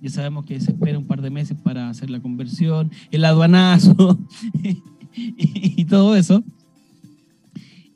ya 0.00 0.10
sabemos 0.10 0.46
que 0.46 0.58
se 0.60 0.72
espera 0.72 0.98
un 0.98 1.04
par 1.04 1.20
de 1.20 1.30
meses 1.30 1.56
para 1.62 1.90
hacer 1.90 2.10
la 2.10 2.20
conversión, 2.20 2.90
el 3.10 3.24
aduanazo 3.24 4.18
y, 5.14 5.84
todo 5.84 6.16
eso. 6.16 6.42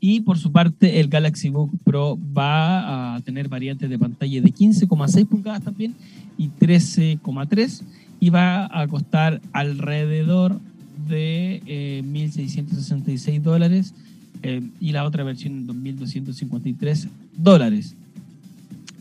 Y 0.01 0.21
por 0.21 0.39
su 0.39 0.53
parte, 0.53 1.01
el 1.01 1.09
Galaxy 1.09 1.49
Book 1.49 1.71
Pro 1.83 2.19
va 2.37 3.15
a 3.15 3.21
tener 3.21 3.49
variantes 3.49 3.89
de 3.89 3.99
pantalla 3.99 4.43
de 4.43 4.53
15,6 4.53 5.27
pulgadas 5.27 5.63
también 5.63 5.95
y 6.37 6.51
13,3 6.51 7.83
y 8.21 8.31
va 8.31 8.69
a 8.79 8.87
costar 8.87 9.41
alrededor 9.53 10.61
de 11.09 11.63
eh, 11.67 12.03
1.666 12.05 13.41
dólares 13.41 13.95
eh, 14.43 14.63
y 14.79 14.93
la 14.93 15.05
otra 15.05 15.25
versión 15.25 15.55
en 15.55 15.67
2.253 15.69 17.09
dólares. 17.37 17.97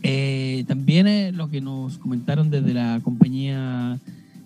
Eh, 0.06 0.64
también 0.68 1.06
eh, 1.06 1.32
lo 1.32 1.48
que 1.48 1.62
nos 1.62 1.96
comentaron 1.96 2.50
desde 2.50 2.74
la 2.74 3.00
compañía 3.02 3.98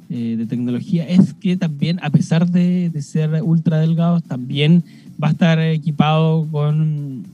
eh, 0.08 0.36
de 0.38 0.46
tecnología 0.46 1.04
es 1.08 1.34
que 1.34 1.56
también, 1.56 1.98
a 2.00 2.10
pesar 2.10 2.48
de, 2.48 2.90
de 2.90 3.02
ser 3.02 3.42
ultra 3.42 3.80
delgados, 3.80 4.22
también 4.22 4.84
va 5.20 5.26
a 5.26 5.30
estar 5.32 5.58
equipado 5.58 6.46
con 6.52 7.26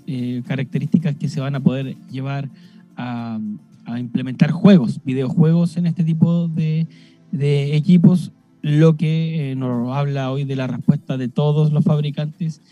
características 0.46 1.16
que 1.16 1.28
se 1.28 1.40
van 1.40 1.54
a 1.54 1.60
poder 1.60 1.96
llevar 2.10 2.48
a, 2.96 3.38
a 3.84 4.00
implementar 4.00 4.52
juegos, 4.52 5.00
videojuegos 5.04 5.76
en 5.76 5.87
este 5.87 6.02
tipo 6.02 6.48
de, 6.48 6.87
de 7.30 7.76
equipos, 7.76 8.32
lo 8.62 8.96
que 8.96 9.54
nos 9.58 9.94
habla 9.94 10.30
hoy 10.30 10.44
de 10.44 10.56
la 10.56 10.66
respuesta 10.66 11.18
de 11.18 11.28
todos 11.28 11.72
los 11.74 11.84
fabricantes 11.84 12.62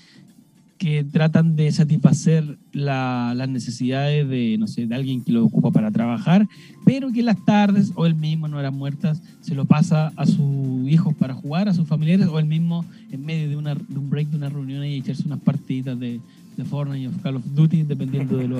que 0.82 1.04
tratan 1.04 1.54
de 1.54 1.70
satisfacer 1.70 2.58
la- 2.72 3.34
las 3.36 3.48
necesidades 3.48 4.28
de, 4.28 4.56
no 4.58 4.66
sé, 4.66 4.84
de 4.88 4.94
alguien 4.96 5.22
que 5.22 5.30
lo 5.30 5.44
ocupa 5.44 5.70
para 5.70 5.92
trabajar, 5.92 6.48
pero 6.84 7.12
que 7.12 7.22
las 7.22 7.36
tardes 7.44 7.92
o 7.94 8.04
él 8.04 8.16
mismo 8.16 8.48
no 8.48 8.58
eran 8.58 8.74
muertas, 8.76 9.22
se 9.42 9.54
lo 9.54 9.64
pasa 9.64 10.12
a 10.16 10.26
sus 10.26 10.88
hijos 10.88 11.14
para 11.14 11.34
jugar, 11.34 11.68
a 11.68 11.72
sus 11.74 11.86
familiares, 11.86 12.26
o 12.26 12.36
él 12.40 12.46
mismo 12.46 12.84
en 13.12 13.24
medio 13.24 13.48
de, 13.48 13.56
una, 13.56 13.76
de 13.76 13.96
un 13.96 14.10
break, 14.10 14.30
de 14.30 14.36
una 14.38 14.48
reunión 14.48 14.84
y 14.84 14.94
echarse 14.96 15.22
unas 15.24 15.38
partiditas 15.38 15.96
de, 16.00 16.18
de 16.56 16.64
Fortnite 16.64 17.06
o 17.06 17.12
Call 17.22 17.36
of 17.36 17.44
Duty, 17.54 17.84
dependiendo 17.84 18.36
de 18.36 18.48
lo, 18.48 18.58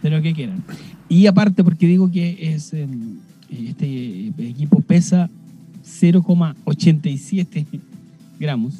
de 0.00 0.10
lo 0.10 0.22
que 0.22 0.32
quieran. 0.32 0.62
Y 1.08 1.26
aparte, 1.26 1.64
porque 1.64 1.88
digo 1.88 2.08
que 2.08 2.54
es 2.54 2.72
em, 2.72 3.16
este 3.50 4.28
equipo 4.38 4.80
pesa 4.80 5.28
0,87 5.84 7.66
gramos. 8.38 8.74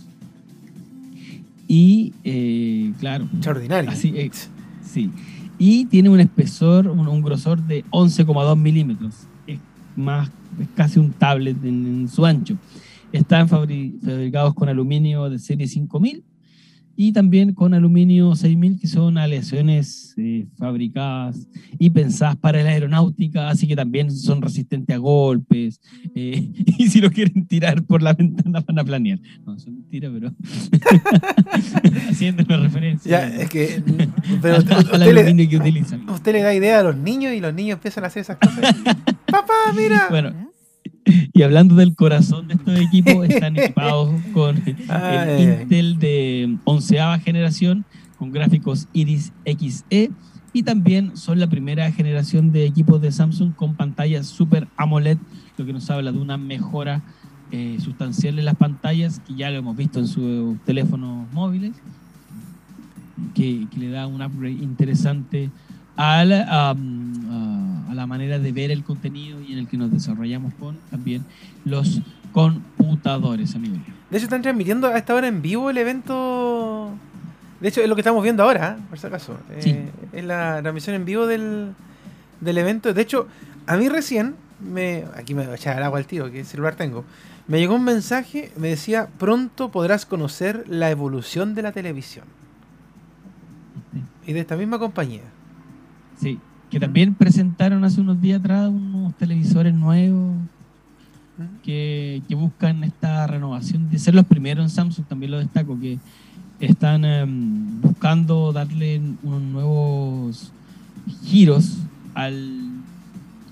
Y 1.66 2.12
eh, 2.24 2.92
claro, 3.00 3.24
Extraordinario. 3.32 3.90
así 3.90 4.12
es, 4.16 4.50
sí. 4.82 5.10
Y 5.58 5.86
tiene 5.86 6.08
un 6.10 6.20
espesor, 6.20 6.88
un, 6.88 7.06
un 7.08 7.22
grosor 7.22 7.62
de 7.62 7.84
11,2 7.90 8.56
milímetros. 8.56 9.26
Es 9.46 9.58
más, 9.96 10.28
es 10.60 10.68
casi 10.74 10.98
un 10.98 11.12
tablet 11.12 11.56
en, 11.64 11.86
en 11.86 12.08
su 12.08 12.26
ancho. 12.26 12.56
Están 13.12 13.48
fabri- 13.48 13.98
fabricados 14.00 14.54
con 14.54 14.68
aluminio 14.68 15.30
de 15.30 15.38
serie 15.38 15.66
5000 15.68 16.24
y 16.96 17.12
también 17.12 17.54
con 17.54 17.74
aluminio 17.74 18.34
6000, 18.34 18.78
que 18.80 18.86
son 18.86 19.18
aleaciones 19.18 20.14
eh, 20.16 20.46
fabricadas 20.56 21.48
y 21.78 21.90
pensadas 21.90 22.36
para 22.36 22.62
la 22.62 22.70
aeronáutica, 22.70 23.48
así 23.48 23.66
que 23.66 23.76
también 23.76 24.10
son 24.10 24.42
resistentes 24.42 24.94
a 24.94 24.98
golpes. 24.98 25.80
eh, 26.14 26.50
y 26.78 26.88
si 26.88 27.00
lo 27.00 27.10
quieren 27.10 27.46
tirar 27.46 27.82
por 27.84 28.02
la 28.02 28.12
ventana, 28.12 28.60
van 28.60 28.78
a 28.78 28.84
planear. 28.84 29.18
No, 29.44 29.54
eso 29.54 29.68
es 29.68 29.74
mentira, 29.74 30.10
pero 30.12 30.32
haciendo 32.10 32.44
una 32.44 32.56
referencia 32.58 33.10
Ya, 33.10 33.42
es 33.42 33.48
que. 33.50 33.82
Pero 34.40 34.58
usted, 34.58 34.98
le, 34.98 35.20
aluminio 35.20 35.48
que 35.48 35.56
utilizan. 35.56 36.08
usted 36.08 36.32
le 36.32 36.42
da 36.42 36.54
idea 36.54 36.80
a 36.80 36.82
los 36.82 36.96
niños 36.96 37.32
y 37.34 37.40
los 37.40 37.54
niños 37.54 37.76
empiezan 37.76 38.04
a 38.04 38.08
hacer 38.08 38.22
esas 38.22 38.36
cosas. 38.38 38.74
Papá, 39.26 39.52
mira. 39.76 40.06
Bueno, 40.10 40.32
y 41.32 41.42
hablando 41.42 41.74
del 41.74 41.94
corazón 41.94 42.48
de 42.48 42.54
estos 42.54 42.78
equipos, 42.78 43.28
están 43.28 43.56
equipados 43.56 44.10
con 44.32 44.56
el. 44.66 45.60
Intel 45.60 45.98
de 45.98 46.56
onceava 46.64 47.18
generación, 47.18 47.84
con 48.18 48.32
gráficos 48.32 48.88
Iris 48.92 49.32
Xe, 49.44 50.10
y 50.52 50.62
también 50.62 51.16
son 51.16 51.40
la 51.40 51.48
primera 51.48 51.90
generación 51.90 52.52
de 52.52 52.64
equipos 52.64 53.00
de 53.02 53.10
Samsung 53.10 53.54
con 53.54 53.74
pantallas 53.74 54.26
Super 54.26 54.68
AMOLED, 54.76 55.18
lo 55.58 55.66
que 55.66 55.72
nos 55.72 55.90
habla 55.90 56.12
de 56.12 56.18
una 56.18 56.36
mejora 56.36 57.02
eh, 57.50 57.78
sustancial 57.80 58.38
en 58.38 58.44
las 58.44 58.56
pantallas, 58.56 59.20
que 59.26 59.34
ya 59.34 59.50
lo 59.50 59.58
hemos 59.58 59.76
visto 59.76 59.98
en 59.98 60.06
sus 60.06 60.58
teléfonos 60.60 61.26
móviles, 61.32 61.72
que, 63.34 63.66
que 63.70 63.80
le 63.80 63.90
da 63.90 64.06
un 64.06 64.22
upgrade 64.22 64.62
interesante 64.62 65.50
a 65.96 66.24
la, 66.24 66.70
am, 66.70 67.63
a- 67.94 67.96
la 67.96 68.06
manera 68.06 68.38
de 68.38 68.52
ver 68.52 68.70
el 68.70 68.84
contenido 68.84 69.40
y 69.40 69.52
en 69.52 69.58
el 69.58 69.68
que 69.68 69.76
nos 69.76 69.90
desarrollamos 69.90 70.52
con 70.54 70.76
también 70.90 71.24
los 71.64 72.00
computadores, 72.32 73.54
amigos. 73.54 73.78
De 74.10 74.16
hecho, 74.18 74.24
están 74.26 74.42
transmitiendo 74.42 74.88
a 74.88 74.98
esta 74.98 75.14
hora 75.14 75.28
en 75.28 75.40
vivo 75.42 75.70
el 75.70 75.78
evento. 75.78 76.90
De 77.60 77.68
hecho, 77.68 77.80
es 77.80 77.88
lo 77.88 77.94
que 77.94 78.00
estamos 78.02 78.22
viendo 78.22 78.42
ahora, 78.42 78.76
¿eh? 78.78 78.82
por 78.90 78.98
si 78.98 79.06
acaso. 79.06 79.38
Eh, 79.50 79.60
Sí. 79.62 79.76
Es 80.12 80.24
la 80.24 80.60
transmisión 80.60 80.96
en 80.96 81.04
vivo 81.04 81.26
del, 81.26 81.72
del 82.40 82.58
evento. 82.58 82.92
De 82.92 83.00
hecho, 83.02 83.26
a 83.66 83.76
mí 83.76 83.88
recién, 83.88 84.34
me, 84.60 85.04
aquí 85.16 85.34
me 85.34 85.44
voy 85.44 85.52
a 85.52 85.56
echar 85.56 85.76
el 85.78 85.82
agua 85.82 85.98
al 85.98 86.06
tiro, 86.06 86.30
que 86.30 86.44
celular 86.44 86.74
tengo. 86.74 87.04
Me 87.46 87.58
llegó 87.58 87.74
un 87.74 87.84
mensaje, 87.84 88.52
me 88.56 88.68
decía, 88.68 89.08
pronto 89.18 89.70
podrás 89.70 90.06
conocer 90.06 90.64
la 90.68 90.90
evolución 90.90 91.54
de 91.54 91.62
la 91.62 91.72
televisión. 91.72 92.24
Y 94.26 94.32
de 94.32 94.40
esta 94.40 94.56
misma 94.56 94.78
compañía. 94.78 95.22
Sí, 96.20 96.38
que 96.74 96.80
también 96.80 97.14
presentaron 97.14 97.84
hace 97.84 98.00
unos 98.00 98.20
días 98.20 98.40
atrás 98.40 98.68
unos 98.68 99.14
televisores 99.14 99.72
nuevos 99.72 100.34
que, 101.62 102.20
que 102.26 102.34
buscan 102.34 102.82
esta 102.82 103.28
renovación 103.28 103.88
de 103.90 103.98
ser 104.00 104.16
los 104.16 104.26
primeros 104.26 104.64
en 104.64 104.70
Samsung, 104.70 105.06
también 105.06 105.30
lo 105.30 105.38
destaco, 105.38 105.78
que 105.78 106.00
están 106.58 107.04
em, 107.04 107.80
buscando 107.80 108.52
darle 108.52 109.00
unos 109.22 109.40
nuevos 109.40 110.52
giros 111.22 111.76
al, 112.12 112.72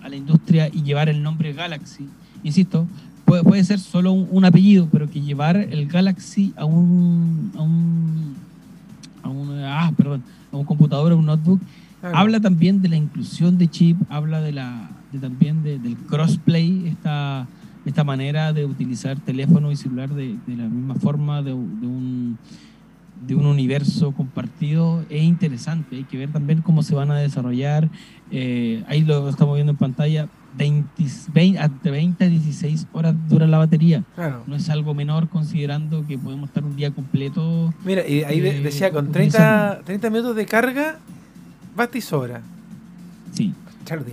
a 0.02 0.08
la 0.08 0.16
industria 0.16 0.68
y 0.72 0.82
llevar 0.82 1.08
el 1.08 1.22
nombre 1.22 1.52
Galaxy. 1.52 2.08
Insisto, 2.42 2.88
puede, 3.24 3.44
puede 3.44 3.62
ser 3.62 3.78
solo 3.78 4.10
un, 4.10 4.26
un 4.32 4.44
apellido, 4.44 4.88
pero 4.90 5.08
que 5.08 5.20
llevar 5.20 5.56
el 5.56 5.86
Galaxy 5.86 6.54
a 6.56 6.64
un, 6.64 7.52
a 7.56 7.62
un, 7.62 8.34
a 9.22 9.28
un, 9.28 9.60
ah, 9.64 9.92
perdón, 9.96 10.24
a 10.50 10.56
un 10.56 10.64
computador, 10.64 11.12
a 11.12 11.14
un 11.14 11.26
notebook, 11.26 11.60
Claro. 12.02 12.16
Habla 12.18 12.40
también 12.40 12.82
de 12.82 12.88
la 12.90 12.96
inclusión 12.96 13.56
de 13.56 13.68
chip, 13.68 13.96
habla 14.10 14.40
de 14.42 14.52
la 14.52 14.90
de 15.12 15.18
también 15.18 15.62
de- 15.62 15.78
del 15.78 15.96
crossplay, 15.96 16.88
esta, 16.88 17.46
esta 17.86 18.02
manera 18.04 18.52
de 18.52 18.64
utilizar 18.66 19.18
teléfono 19.20 19.70
y 19.72 19.76
celular 19.76 20.10
de, 20.10 20.36
de 20.46 20.56
la 20.56 20.64
misma 20.64 20.94
forma 20.96 21.42
de, 21.42 21.52
un 21.54 22.38
de 23.26 23.34
un 23.36 23.46
universo 23.46 24.10
compartido 24.12 25.04
es 25.08 25.22
interesante. 25.22 25.94
Hay 25.96 26.04
que 26.04 26.18
ver 26.18 26.30
también 26.32 26.60
cómo 26.60 26.82
se 26.82 26.94
van 26.96 27.10
a 27.12 27.16
desarrollar. 27.16 27.88
Eh, 28.32 28.82
ahí 28.88 29.02
lo 29.02 29.28
estamos 29.28 29.54
viendo 29.54 29.70
en 29.72 29.78
pantalla. 29.78 30.28
20, 30.58 30.88
20 31.32 31.60
entre 31.62 31.90
20 31.92 32.24
a 32.24 32.28
16 32.28 32.86
horas 32.92 33.14
dura 33.28 33.46
la 33.46 33.58
batería. 33.58 34.02
Claro. 34.16 34.42
No 34.48 34.56
es 34.56 34.68
algo 34.70 34.92
menor 34.92 35.28
considerando 35.28 36.04
que 36.06 36.18
podemos 36.18 36.48
estar 36.48 36.64
un 36.64 36.74
día 36.74 36.90
completo. 36.90 37.72
Mira, 37.84 38.06
y 38.06 38.24
ahí 38.24 38.40
Eh, 38.40 38.60
decía, 38.60 38.90
con 38.90 39.08
utilizando. 39.08 39.74
30, 39.76 39.84
30 39.84 40.10
minutos 40.10 40.34
de 40.36 40.44
carga, 40.46 40.98
basta 41.74 41.98
y 41.98 42.00
sobra. 42.00 42.42
Sí. 43.32 43.54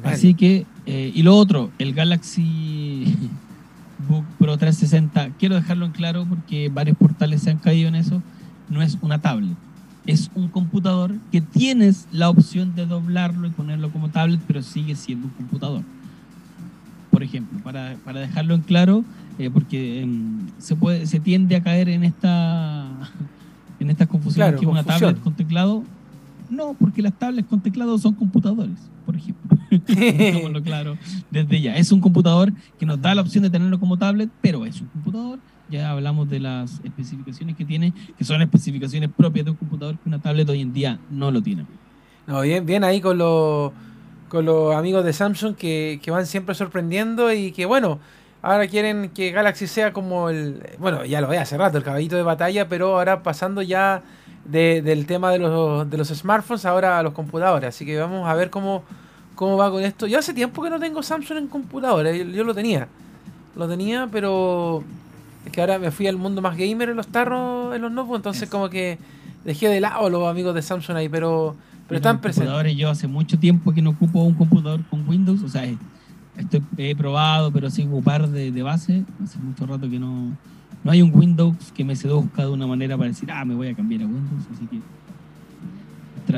Así 0.03 0.33
que, 0.33 0.65
eh, 0.85 1.11
y 1.13 1.21
lo 1.23 1.35
otro, 1.35 1.71
el 1.77 1.93
Galaxy 1.93 3.15
Book 4.09 4.25
Pro 4.39 4.57
360, 4.57 5.31
quiero 5.37 5.55
dejarlo 5.55 5.85
en 5.85 5.91
claro 5.91 6.25
porque 6.27 6.69
varios 6.69 6.97
portales 6.97 7.43
se 7.43 7.51
han 7.51 7.59
caído 7.59 7.87
en 7.87 7.95
eso, 7.95 8.21
no 8.69 8.81
es 8.81 8.97
una 9.01 9.19
tablet, 9.21 9.55
es 10.05 10.31
un 10.35 10.47
computador 10.47 11.13
que 11.31 11.41
tienes 11.41 12.07
la 12.11 12.29
opción 12.29 12.75
de 12.75 12.85
doblarlo 12.85 13.47
y 13.47 13.51
ponerlo 13.51 13.91
como 13.91 14.09
tablet, 14.09 14.39
pero 14.47 14.63
sigue 14.63 14.95
siendo 14.95 15.27
un 15.27 15.33
computador. 15.33 15.83
Por 17.11 17.23
ejemplo, 17.23 17.59
para, 17.63 17.95
para 18.03 18.21
dejarlo 18.21 18.55
en 18.55 18.61
claro, 18.61 19.03
eh, 19.37 19.49
porque 19.49 20.01
em, 20.01 20.47
se, 20.57 20.75
puede, 20.75 21.05
se 21.05 21.19
tiende 21.19 21.55
a 21.55 21.63
caer 21.63 21.89
en 21.89 22.03
esta 22.03 22.87
en 23.79 23.89
estas 23.89 24.07
confusiones 24.07 24.49
Claro, 24.49 24.59
que 24.59 24.65
una 24.65 24.83
tablet 24.83 25.19
con 25.21 25.33
teclado. 25.33 25.83
No, 26.49 26.73
porque 26.73 27.01
las 27.01 27.13
tablets 27.13 27.47
con 27.47 27.61
teclado 27.61 27.97
son 27.97 28.13
computadores, 28.15 28.77
por 29.05 29.15
ejemplo. 29.15 29.57
Claro 30.63 30.97
desde 31.29 31.61
ya. 31.61 31.75
Es 31.75 31.91
un 31.91 32.01
computador 32.01 32.51
que 32.79 32.85
nos 32.85 33.01
da 33.01 33.13
la 33.15 33.21
opción 33.21 33.43
de 33.43 33.49
tenerlo 33.49 33.79
como 33.79 33.97
tablet, 33.97 34.29
pero 34.41 34.65
es 34.65 34.81
un 34.81 34.87
computador. 34.87 35.39
Ya 35.69 35.91
hablamos 35.91 36.29
de 36.29 36.39
las 36.39 36.81
especificaciones 36.83 37.55
que 37.55 37.65
tiene, 37.65 37.93
que 38.17 38.23
son 38.23 38.41
especificaciones 38.41 39.09
propias 39.15 39.45
de 39.45 39.51
un 39.51 39.57
computador 39.57 39.97
que 39.99 40.09
una 40.09 40.19
tablet 40.19 40.49
hoy 40.49 40.61
en 40.61 40.73
día 40.73 40.99
no 41.11 41.31
lo 41.31 41.41
tiene. 41.41 41.65
No, 42.25 42.41
bien, 42.41 42.65
bien 42.65 42.83
ahí 42.83 43.01
con 43.01 43.17
los 43.17 43.71
con 44.29 44.45
los 44.45 44.75
amigos 44.75 45.03
de 45.03 45.11
Samsung 45.11 45.55
que, 45.55 45.99
que 46.03 46.11
van 46.11 46.27
siempre 46.27 46.53
sorprendiendo 46.53 47.33
y 47.33 47.51
que 47.51 47.65
bueno, 47.65 47.99
ahora 48.43 48.67
quieren 48.67 49.09
que 49.09 49.31
Galaxy 49.31 49.65
sea 49.65 49.91
como 49.91 50.29
el, 50.29 50.61
bueno, 50.77 51.03
ya 51.03 51.19
lo 51.19 51.27
ve 51.27 51.39
hace 51.39 51.57
rato, 51.57 51.79
el 51.79 51.83
caballito 51.83 52.15
de 52.15 52.21
batalla, 52.21 52.69
pero 52.69 52.97
ahora 52.97 53.23
pasando 53.23 53.63
ya 53.63 54.03
de- 54.51 54.81
del 54.81 55.05
tema 55.05 55.31
de 55.31 55.39
los, 55.39 55.89
de 55.89 55.97
los 55.97 56.07
smartphones 56.09 56.65
ahora 56.65 56.99
a 56.99 57.03
los 57.03 57.13
computadores. 57.13 57.69
Así 57.75 57.85
que 57.85 57.97
vamos 57.97 58.27
a 58.27 58.33
ver 58.33 58.49
cómo, 58.49 58.83
cómo 59.35 59.57
va 59.57 59.69
con 59.71 59.83
esto. 59.83 60.07
Yo 60.07 60.19
hace 60.19 60.33
tiempo 60.33 60.61
que 60.63 60.69
no 60.69 60.79
tengo 60.79 61.01
Samsung 61.03 61.37
en 61.37 61.47
computadores, 61.47 62.17
yo, 62.17 62.25
yo 62.31 62.43
lo 62.43 62.53
tenía. 62.53 62.87
Lo 63.55 63.67
tenía, 63.67 64.07
pero 64.11 64.83
es 65.45 65.51
que 65.51 65.61
ahora 65.61 65.79
me 65.79 65.91
fui 65.91 66.07
al 66.07 66.17
mundo 66.17 66.41
más 66.41 66.55
gamer 66.57 66.89
en 66.89 66.95
los 66.97 67.07
tarros, 67.07 67.75
en 67.75 67.81
los 67.81 67.91
notebooks, 67.91 68.17
entonces 68.19 68.43
Eso. 68.43 68.51
como 68.51 68.69
que 68.69 68.97
dejé 69.43 69.67
de 69.67 69.79
lado 69.81 70.05
a 70.05 70.09
los 70.09 70.27
amigos 70.29 70.53
de 70.55 70.61
Samsung 70.61 70.97
ahí, 70.97 71.09
pero, 71.09 71.55
pero 71.87 71.97
están 71.97 72.19
presentes. 72.21 72.75
yo 72.75 72.89
hace 72.89 73.07
mucho 73.07 73.39
tiempo 73.39 73.71
que 73.73 73.81
no 73.81 73.91
ocupo 73.91 74.21
un 74.23 74.33
computador 74.35 74.81
con 74.89 75.07
Windows, 75.07 75.41
o 75.43 75.49
sea, 75.49 75.63
estoy, 76.37 76.61
he 76.77 76.95
probado, 76.95 77.51
pero 77.51 77.69
sin 77.69 77.87
ocupar 77.89 78.27
de, 78.29 78.51
de 78.51 78.63
base, 78.63 79.03
hace 79.23 79.39
mucho 79.39 79.65
rato 79.65 79.89
que 79.89 79.97
no, 79.99 80.31
no 80.83 80.91
hay 80.91 81.01
un 81.01 81.13
Windows 81.13 81.71
que 81.73 81.83
me 81.83 81.95
seduzca 81.95 82.43
de 82.43 82.51
una 82.51 82.67
manera 82.67 82.97
para 82.97 83.09
decir, 83.09 83.29
ah, 83.31 83.43
me 83.45 83.55
voy 83.55 83.67
a 83.67 83.75
cambiar 83.75 84.03
a 84.03 84.05
Windows, 84.05 84.45
así 84.53 84.65
que 84.67 84.79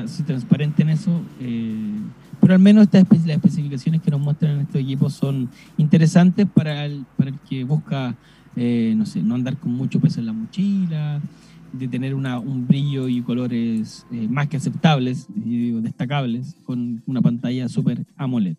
soy 0.07 0.25
transparente 0.25 0.83
en 0.83 0.89
eso. 0.89 1.21
eh, 1.39 1.99
pero 2.39 2.55
al 2.55 2.59
menos 2.59 2.83
estas 2.83 3.07
las 3.27 3.37
especificaciones 3.37 4.01
que 4.01 4.09
nos 4.09 4.19
muestran 4.19 4.61
estos 4.61 4.81
equipos 4.81 5.13
son 5.13 5.49
interesantes 5.77 6.47
para 6.51 6.85
el, 6.85 7.05
para 7.15 7.29
el 7.29 7.39
que 7.39 7.63
busca, 7.63 8.15
eh, 8.55 8.95
no 8.97 9.05
sé, 9.05 9.21
no 9.21 9.35
andar 9.35 9.57
con 9.57 9.71
mucho 9.71 9.99
peso 9.99 10.19
en 10.19 10.25
la 10.25 10.33
mochila, 10.33 11.21
de 11.71 11.87
tener 11.87 12.15
una, 12.15 12.39
un 12.39 12.67
brillo 12.67 13.07
y 13.07 13.21
colores 13.21 14.07
eh, 14.11 14.27
más 14.27 14.47
que 14.47 14.57
aceptables, 14.57 15.27
digo, 15.35 15.81
destacables, 15.81 16.55
con 16.65 17.03
una 17.05 17.21
pantalla 17.21 17.69
super 17.69 18.03
AMOLED. 18.17 18.55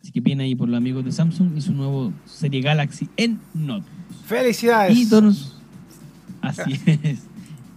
Así 0.00 0.12
que 0.12 0.20
viene 0.20 0.44
ahí 0.44 0.54
por 0.54 0.68
los 0.68 0.78
amigos 0.78 1.04
de 1.04 1.10
Samsung 1.10 1.56
y 1.56 1.60
su 1.60 1.72
nuevo 1.72 2.12
serie 2.26 2.60
Galaxy 2.60 3.08
en 3.16 3.40
Note. 3.54 3.95
Felicidades. 4.26 4.96
Y 4.96 5.04
dos, 5.06 5.56
así 6.42 6.80
es. 6.86 7.20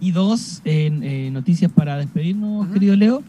Y 0.00 0.12
dos 0.12 0.62
eh, 0.64 1.30
noticias 1.32 1.70
para 1.70 1.96
despedirnos, 1.96 2.68
querido 2.68 2.96
Leo. 2.96 3.22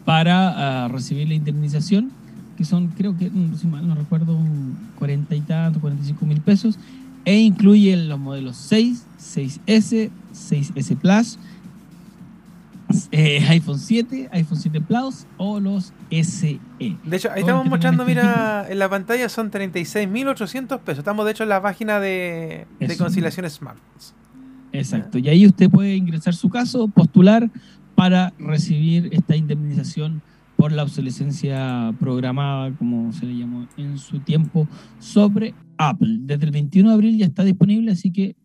para 0.05 0.85
ah, 0.85 0.87
recibir 0.87 1.27
la 1.27 1.33
indemnización, 1.33 2.09
que 2.55 2.63
son, 2.63 2.87
creo 2.87 3.17
que, 3.17 3.29
si 3.59 3.67
mal 3.67 3.85
no 3.85 3.95
recuerdo, 3.95 4.37
un 4.37 4.77
40 4.97 5.35
y 5.35 5.41
tanto, 5.41 5.81
45 5.81 6.25
mil 6.25 6.39
pesos, 6.39 6.79
e 7.25 7.37
incluye 7.37 7.97
los 7.97 8.17
modelos 8.17 8.55
6, 8.55 9.03
6S, 9.19 10.09
6S 10.33 10.95
Plus, 10.95 11.37
eh, 13.11 13.45
iPhone 13.49 13.79
7, 13.79 14.29
iPhone 14.31 14.57
7 14.57 14.81
Plus 14.81 15.25
o 15.37 15.59
los 15.59 15.93
SE. 16.11 16.59
De 16.79 17.17
hecho, 17.17 17.29
ahí 17.29 17.39
el 17.41 17.41
estamos 17.41 17.65
mostrando, 17.65 18.05
mira, 18.05 18.65
en 18.69 18.79
la 18.79 18.89
pantalla 18.89 19.29
son 19.29 19.51
36.800 19.51 20.79
pesos. 20.79 20.99
Estamos, 20.99 21.25
de 21.25 21.31
hecho, 21.31 21.43
en 21.43 21.49
la 21.49 21.61
página 21.61 21.99
de, 21.99 22.67
de 22.79 22.97
conciliación 22.97 23.49
Smart. 23.49 23.79
Exacto. 24.71 25.17
Y 25.17 25.29
ahí 25.29 25.45
usted 25.45 25.69
puede 25.69 25.95
ingresar 25.95 26.33
su 26.35 26.49
caso, 26.49 26.87
postular 26.87 27.49
para 27.95 28.33
recibir 28.37 29.09
esta 29.11 29.35
indemnización 29.35 30.21
por 30.57 30.71
la 30.71 30.83
obsolescencia 30.83 31.93
programada, 31.99 32.71
como 32.77 33.11
se 33.13 33.25
le 33.25 33.37
llamó 33.37 33.67
en 33.77 33.97
su 33.97 34.19
tiempo, 34.19 34.67
sobre 34.99 35.53
Apple. 35.77 36.17
Desde 36.21 36.45
el 36.45 36.51
21 36.51 36.89
de 36.89 36.95
abril 36.95 37.17
ya 37.17 37.25
está 37.25 37.43
disponible, 37.43 37.91
así 37.91 38.11
que 38.11 38.35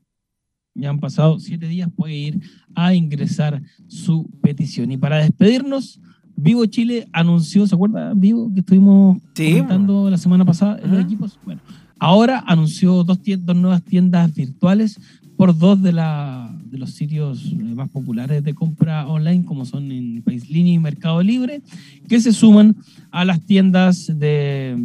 ya 0.74 0.90
han 0.90 1.00
pasado 1.00 1.38
siete 1.38 1.68
días, 1.68 1.90
puede 1.94 2.14
ir 2.14 2.40
a 2.74 2.94
ingresar 2.94 3.62
su 3.86 4.28
petición. 4.40 4.90
Y 4.92 4.96
para 4.96 5.18
despedirnos, 5.18 6.00
Vivo 6.36 6.64
Chile 6.66 7.06
anunció, 7.12 7.66
¿se 7.66 7.74
acuerda, 7.74 8.14
Vivo, 8.14 8.50
que 8.54 8.60
estuvimos 8.60 9.18
Sí, 9.34 9.52
comentando 9.52 10.08
la 10.08 10.16
semana 10.16 10.44
pasada 10.44 10.80
en 10.82 10.90
los 10.90 11.04
equipos? 11.04 11.38
Bueno, 11.44 11.60
ahora 11.98 12.42
anunció 12.46 13.04
dos, 13.04 13.20
dos 13.22 13.56
nuevas 13.56 13.82
tiendas 13.82 14.34
virtuales 14.34 14.98
por 15.36 15.56
dos 15.56 15.82
de, 15.82 15.92
la, 15.92 16.54
de 16.66 16.78
los 16.78 16.90
sitios 16.90 17.52
eh, 17.52 17.56
más 17.56 17.88
populares 17.90 18.44
de 18.44 18.54
compra 18.54 19.06
online, 19.06 19.44
como 19.44 19.64
son 19.64 19.90
en 19.90 20.22
Paislínea 20.22 20.74
y 20.74 20.78
Mercado 20.78 21.22
Libre, 21.22 21.62
que 22.08 22.20
se 22.20 22.32
suman 22.32 22.76
a 23.10 23.24
las 23.24 23.40
tiendas 23.40 24.06
de, 24.18 24.76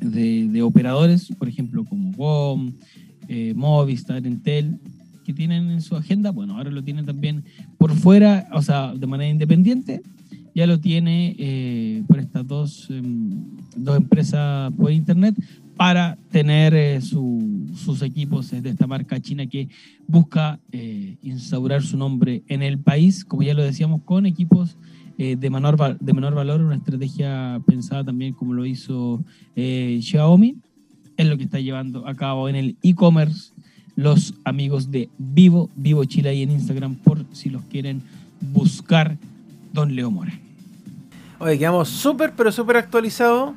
de, 0.00 0.48
de 0.48 0.62
operadores, 0.62 1.28
por 1.38 1.48
ejemplo, 1.48 1.84
como 1.84 2.10
WOM, 2.12 2.72
eh, 3.28 3.52
Movistar, 3.54 4.26
Entel, 4.26 4.78
que 5.24 5.32
tienen 5.32 5.70
en 5.70 5.82
su 5.82 5.94
agenda. 5.96 6.30
Bueno, 6.30 6.56
ahora 6.56 6.70
lo 6.70 6.82
tienen 6.82 7.04
también 7.06 7.44
por 7.76 7.92
fuera, 7.94 8.48
o 8.52 8.62
sea, 8.62 8.94
de 8.94 9.06
manera 9.06 9.30
independiente. 9.30 10.00
Ya 10.54 10.66
lo 10.66 10.80
tiene 10.80 11.36
eh, 11.38 12.02
por 12.08 12.18
estas 12.18 12.46
dos, 12.46 12.90
em, 12.90 13.30
dos 13.76 13.96
empresas 13.96 14.72
por 14.72 14.90
internet 14.90 15.36
para 15.76 16.18
tener 16.32 16.74
eh, 16.74 17.00
su- 17.00 17.66
sus 17.74 18.02
equipos 18.02 18.52
eh, 18.52 18.60
de 18.60 18.70
esta 18.70 18.86
marca 18.88 19.20
china 19.20 19.46
que 19.46 19.68
busca 20.08 20.58
eh, 20.72 21.16
instaurar 21.22 21.82
su 21.82 21.96
nombre 21.96 22.42
en 22.48 22.62
el 22.62 22.78
país, 22.78 23.24
como 23.24 23.42
ya 23.44 23.54
lo 23.54 23.62
decíamos, 23.62 24.02
con 24.04 24.26
equipos 24.26 24.76
eh, 25.18 25.36
de, 25.36 25.50
menor, 25.50 25.98
de 26.00 26.12
menor 26.12 26.34
valor, 26.34 26.60
una 26.62 26.74
estrategia 26.76 27.60
pensada 27.66 28.02
también 28.04 28.34
como 28.34 28.54
lo 28.54 28.66
hizo 28.66 29.22
eh, 29.54 30.00
Xiaomi, 30.02 30.56
es 31.18 31.26
lo 31.26 31.36
que 31.36 31.44
está 31.44 31.58
llevando 31.58 32.06
a 32.08 32.14
cabo 32.14 32.48
en 32.48 32.56
el 32.56 32.76
e-commerce 32.82 33.52
los 33.96 34.34
amigos 34.44 34.92
de 34.92 35.10
Vivo, 35.18 35.68
Vivo 35.74 36.04
Chile 36.04 36.30
ahí 36.30 36.42
en 36.44 36.52
Instagram, 36.52 36.94
por 36.94 37.24
si 37.32 37.50
los 37.50 37.62
quieren 37.64 38.00
buscar, 38.40 39.16
Don 39.72 39.96
Leo 39.96 40.12
Mora. 40.12 40.32
Oye, 41.40 41.58
quedamos 41.58 41.88
súper, 41.88 42.32
pero 42.36 42.52
súper 42.52 42.76
actualizados. 42.76 43.54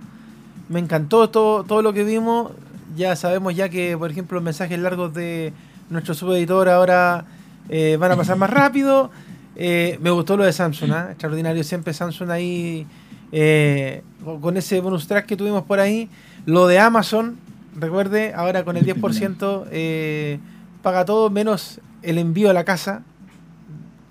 Me 0.67 0.79
encantó 0.79 1.29
todo, 1.29 1.63
todo 1.63 1.83
lo 1.83 1.93
que 1.93 2.03
vimos. 2.03 2.51
Ya 2.97 3.15
sabemos 3.15 3.55
ya 3.55 3.69
que, 3.69 3.95
por 3.95 4.09
ejemplo, 4.09 4.35
los 4.35 4.43
mensajes 4.43 4.79
largos 4.79 5.13
de 5.13 5.53
nuestro 5.91 6.15
subeditor 6.15 6.67
ahora 6.69 7.25
eh, 7.69 7.97
van 7.99 8.11
a 8.11 8.15
pasar 8.17 8.37
más 8.37 8.49
rápido. 8.49 9.11
Eh, 9.55 9.99
me 10.01 10.09
gustó 10.09 10.37
lo 10.37 10.43
de 10.43 10.53
Samsung, 10.53 10.91
¿ah? 10.91 11.07
extraordinario 11.11 11.63
siempre 11.63 11.93
Samsung 11.93 12.31
ahí 12.31 12.87
eh, 13.31 14.01
con 14.41 14.57
ese 14.57 14.79
bonus 14.81 15.05
track 15.07 15.27
que 15.27 15.37
tuvimos 15.37 15.63
por 15.63 15.79
ahí. 15.79 16.09
Lo 16.47 16.65
de 16.65 16.79
Amazon, 16.79 17.37
recuerde, 17.75 18.33
ahora 18.35 18.63
con 18.63 18.77
el 18.77 18.85
10% 18.85 19.67
eh, 19.71 20.39
paga 20.81 21.05
todo 21.05 21.29
menos 21.29 21.79
el 22.01 22.17
envío 22.17 22.49
a 22.49 22.53
la 22.53 22.63
casa. 22.63 23.03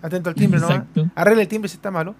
Atento 0.02 0.30
al 0.30 0.34
timbre, 0.34 0.60
¿no? 0.60 0.86
Arregle 1.14 1.42
el 1.42 1.48
timbre 1.48 1.68
si 1.68 1.76
está 1.76 1.90
malo. 1.90 2.14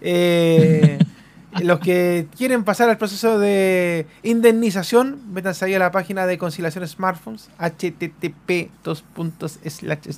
Eh, 0.00 0.98
los 1.62 1.80
que 1.80 2.28
quieren 2.36 2.64
pasar 2.64 2.88
al 2.88 2.98
proceso 2.98 3.38
de 3.38 4.06
indemnización, 4.22 5.32
métanse 5.32 5.64
ahí 5.64 5.74
a 5.74 5.78
la 5.78 5.90
página 5.90 6.26
de 6.26 6.38
conciliación 6.38 6.86
smartphones, 6.86 7.50
http 7.58 8.70
dos 8.82 9.02
puntos 9.02 9.58
slash 9.64 9.98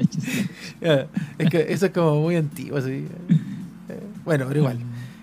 es 1.38 1.50
que 1.50 1.66
eso 1.68 1.86
es 1.86 1.92
como 1.92 2.20
muy 2.20 2.36
antiguo. 2.36 2.78
así. 2.78 3.06
Eh, 3.88 4.00
Bueno, 4.24 4.46
pero 4.48 4.60
igual. 4.60 4.78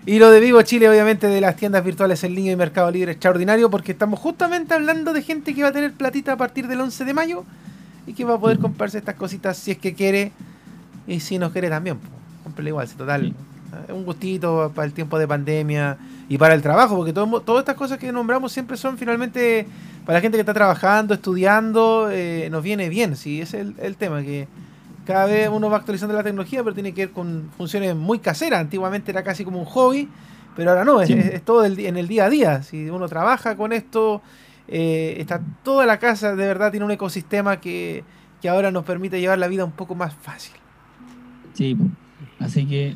Y 0.08 0.18
lo 0.18 0.30
de 0.30 0.40
Vivo 0.40 0.62
Chile, 0.62 0.88
obviamente, 0.88 1.26
de 1.26 1.38
las 1.38 1.56
tiendas 1.56 1.84
virtuales 1.84 2.24
en 2.24 2.34
línea 2.34 2.52
y 2.52 2.56
Mercado 2.56 2.90
Libre, 2.90 3.12
extraordinario, 3.12 3.68
porque 3.68 3.92
estamos 3.92 4.18
justamente 4.18 4.72
hablando 4.72 5.12
de 5.12 5.20
gente 5.20 5.54
que 5.54 5.62
va 5.62 5.68
a 5.68 5.72
tener 5.72 5.92
platita 5.92 6.32
a 6.32 6.36
partir 6.38 6.66
del 6.66 6.80
11 6.80 7.04
de 7.04 7.12
mayo 7.12 7.44
y 8.06 8.14
que 8.14 8.24
va 8.24 8.36
a 8.36 8.38
poder 8.40 8.58
comprarse 8.58 8.96
estas 8.96 9.16
cositas 9.16 9.58
si 9.58 9.72
es 9.72 9.76
que 9.76 9.92
quiere 9.92 10.32
y 11.06 11.20
si 11.20 11.38
no 11.38 11.52
quiere 11.52 11.68
también. 11.68 11.98
cómprele 12.42 12.70
igual, 12.70 12.88
si 12.88 12.94
total. 12.96 13.20
Sí. 13.20 13.34
eh, 13.88 13.92
Un 13.92 14.06
gustito 14.06 14.72
para 14.74 14.86
el 14.86 14.94
tiempo 14.94 15.18
de 15.18 15.28
pandemia 15.28 15.98
y 16.26 16.38
para 16.38 16.54
el 16.54 16.62
trabajo, 16.62 16.96
porque 16.96 17.12
todo- 17.12 17.42
todas 17.42 17.60
estas 17.60 17.76
cosas 17.76 17.98
que 17.98 18.10
nombramos 18.10 18.50
siempre 18.50 18.78
son 18.78 18.96
finalmente 18.96 19.66
para 20.06 20.16
la 20.16 20.20
gente 20.22 20.38
que 20.38 20.40
está 20.40 20.54
trabajando, 20.54 21.12
estudiando, 21.12 22.08
eh, 22.10 22.48
nos 22.50 22.62
viene 22.62 22.88
bien. 22.88 23.14
Sí, 23.14 23.42
ese 23.42 23.60
es 23.60 23.66
el, 23.66 23.74
el 23.78 23.96
tema, 23.96 24.22
que 24.22 24.48
cada 25.08 25.24
vez 25.24 25.48
uno 25.50 25.70
va 25.70 25.78
actualizando 25.78 26.14
la 26.14 26.22
tecnología, 26.22 26.62
pero 26.62 26.74
tiene 26.74 26.92
que 26.92 27.06
ver 27.06 27.14
con 27.14 27.48
funciones 27.56 27.96
muy 27.96 28.18
caseras. 28.18 28.60
Antiguamente 28.60 29.10
era 29.10 29.22
casi 29.24 29.42
como 29.42 29.58
un 29.58 29.64
hobby, 29.64 30.06
pero 30.54 30.70
ahora 30.70 30.84
no, 30.84 31.00
es, 31.00 31.08
Sí. 31.08 31.14
es- 31.14 31.26
es 31.34 31.42
todo 31.42 31.64
en 31.64 31.96
el 31.96 32.06
día 32.08 32.26
a 32.26 32.28
día. 32.30 32.62
Si 32.62 32.90
uno 32.90 33.08
trabaja 33.08 33.56
con 33.56 33.72
esto, 33.72 34.20
eh, 34.68 35.16
está 35.18 35.40
toda 35.64 35.86
la 35.86 35.98
casa, 35.98 36.36
de 36.36 36.46
verdad 36.46 36.70
tiene 36.70 36.84
un 36.84 36.92
ecosistema 36.92 37.58
que, 37.58 38.04
que 38.42 38.48
ahora 38.50 38.70
nos 38.70 38.84
permite 38.84 39.18
llevar 39.18 39.38
la 39.38 39.48
vida 39.48 39.64
un 39.64 39.72
poco 39.72 39.94
más 39.94 40.12
fácil. 40.14 40.54
Sí, 41.54 41.74
así 42.38 42.66
que 42.66 42.94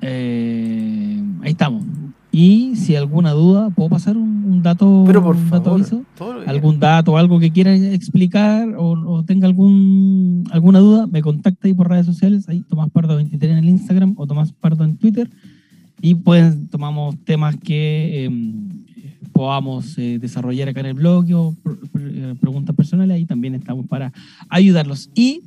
eh, 0.00 1.22
ahí 1.42 1.50
estamos. 1.50 1.84
Y 2.32 2.76
si 2.76 2.94
alguna 2.94 3.32
duda, 3.32 3.70
¿puedo 3.70 3.88
pasar 3.88 4.16
un, 4.16 4.44
un 4.44 4.62
dato, 4.62 5.02
Pero 5.06 5.22
por 5.22 5.34
un 5.34 5.50
dato 5.50 5.64
favor, 5.64 5.80
aviso? 5.80 6.04
algún 6.46 6.78
dato 6.78 7.16
algo 7.16 7.40
que 7.40 7.50
quiera 7.50 7.74
explicar 7.74 8.68
o, 8.78 8.92
o 8.92 9.24
tenga 9.24 9.46
algún 9.48 10.44
alguna 10.52 10.78
duda, 10.78 11.06
me 11.08 11.22
contacta 11.22 11.66
ahí 11.66 11.74
por 11.74 11.88
redes 11.88 12.06
sociales, 12.06 12.48
ahí 12.48 12.60
Tomás 12.68 12.88
Pardo 12.90 13.16
23 13.16 13.52
en 13.52 13.58
el 13.58 13.68
Instagram 13.68 14.14
o 14.16 14.26
Tomás 14.28 14.52
Pardo 14.52 14.84
en 14.84 14.96
Twitter 14.96 15.28
y 16.00 16.14
pues 16.14 16.54
tomamos 16.70 17.16
temas 17.24 17.56
que 17.56 18.26
eh, 18.26 18.30
podamos 19.32 19.98
eh, 19.98 20.18
desarrollar 20.20 20.68
acá 20.68 20.80
en 20.80 20.86
el 20.86 20.94
blog 20.94 21.24
o 21.34 21.54
pr- 21.64 21.78
pr- 21.92 22.10
eh, 22.14 22.34
preguntas 22.40 22.74
personales, 22.76 23.16
ahí 23.16 23.24
también 23.26 23.54
estamos 23.56 23.86
para 23.86 24.12
ayudarlos. 24.48 25.10
Y 25.14 25.42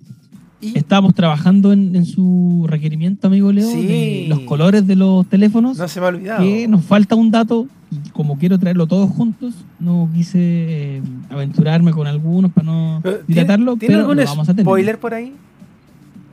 Y- 0.64 0.78
estamos 0.78 1.14
trabajando 1.14 1.74
en, 1.74 1.96
en 1.96 2.06
su 2.06 2.66
requerimiento, 2.68 3.28
amigo 3.28 3.52
Leo, 3.52 3.70
Sí. 3.70 3.86
de 3.86 4.26
los 4.30 4.40
colores 4.42 4.88
de 4.88 4.96
los 4.96 5.26
teléfonos 5.28 5.78
no 5.78 5.88
se 5.88 6.00
me 6.00 6.06
ha 6.06 6.10
olvidado. 6.10 6.42
que 6.44 6.68
nos 6.68 6.84
falta 6.86 7.16
un 7.16 7.30
dato 7.32 7.68
y 7.92 8.10
como 8.10 8.38
quiero 8.38 8.58
traerlo 8.58 8.88
todos 8.88 9.10
juntos, 9.12 9.54
no 9.80 10.10
quise 10.14 10.40
eh, 10.40 11.02
aventurarme 11.30 11.92
con 11.92 12.08
algunos 12.08 12.52
para 12.52 12.66
no 12.66 13.00
Pero, 13.04 13.18
¿tiene- 13.18 13.28
dilatarlo, 13.28 13.76
¿Tiene 13.78 13.94
pero 13.96 14.02
algún 14.08 14.18
lo 14.18 14.26
vamos 14.26 14.50
a 14.50 14.54
tener. 14.54 14.66
spoiler 14.66 15.00
por 15.00 15.14
ahí? 15.14 15.34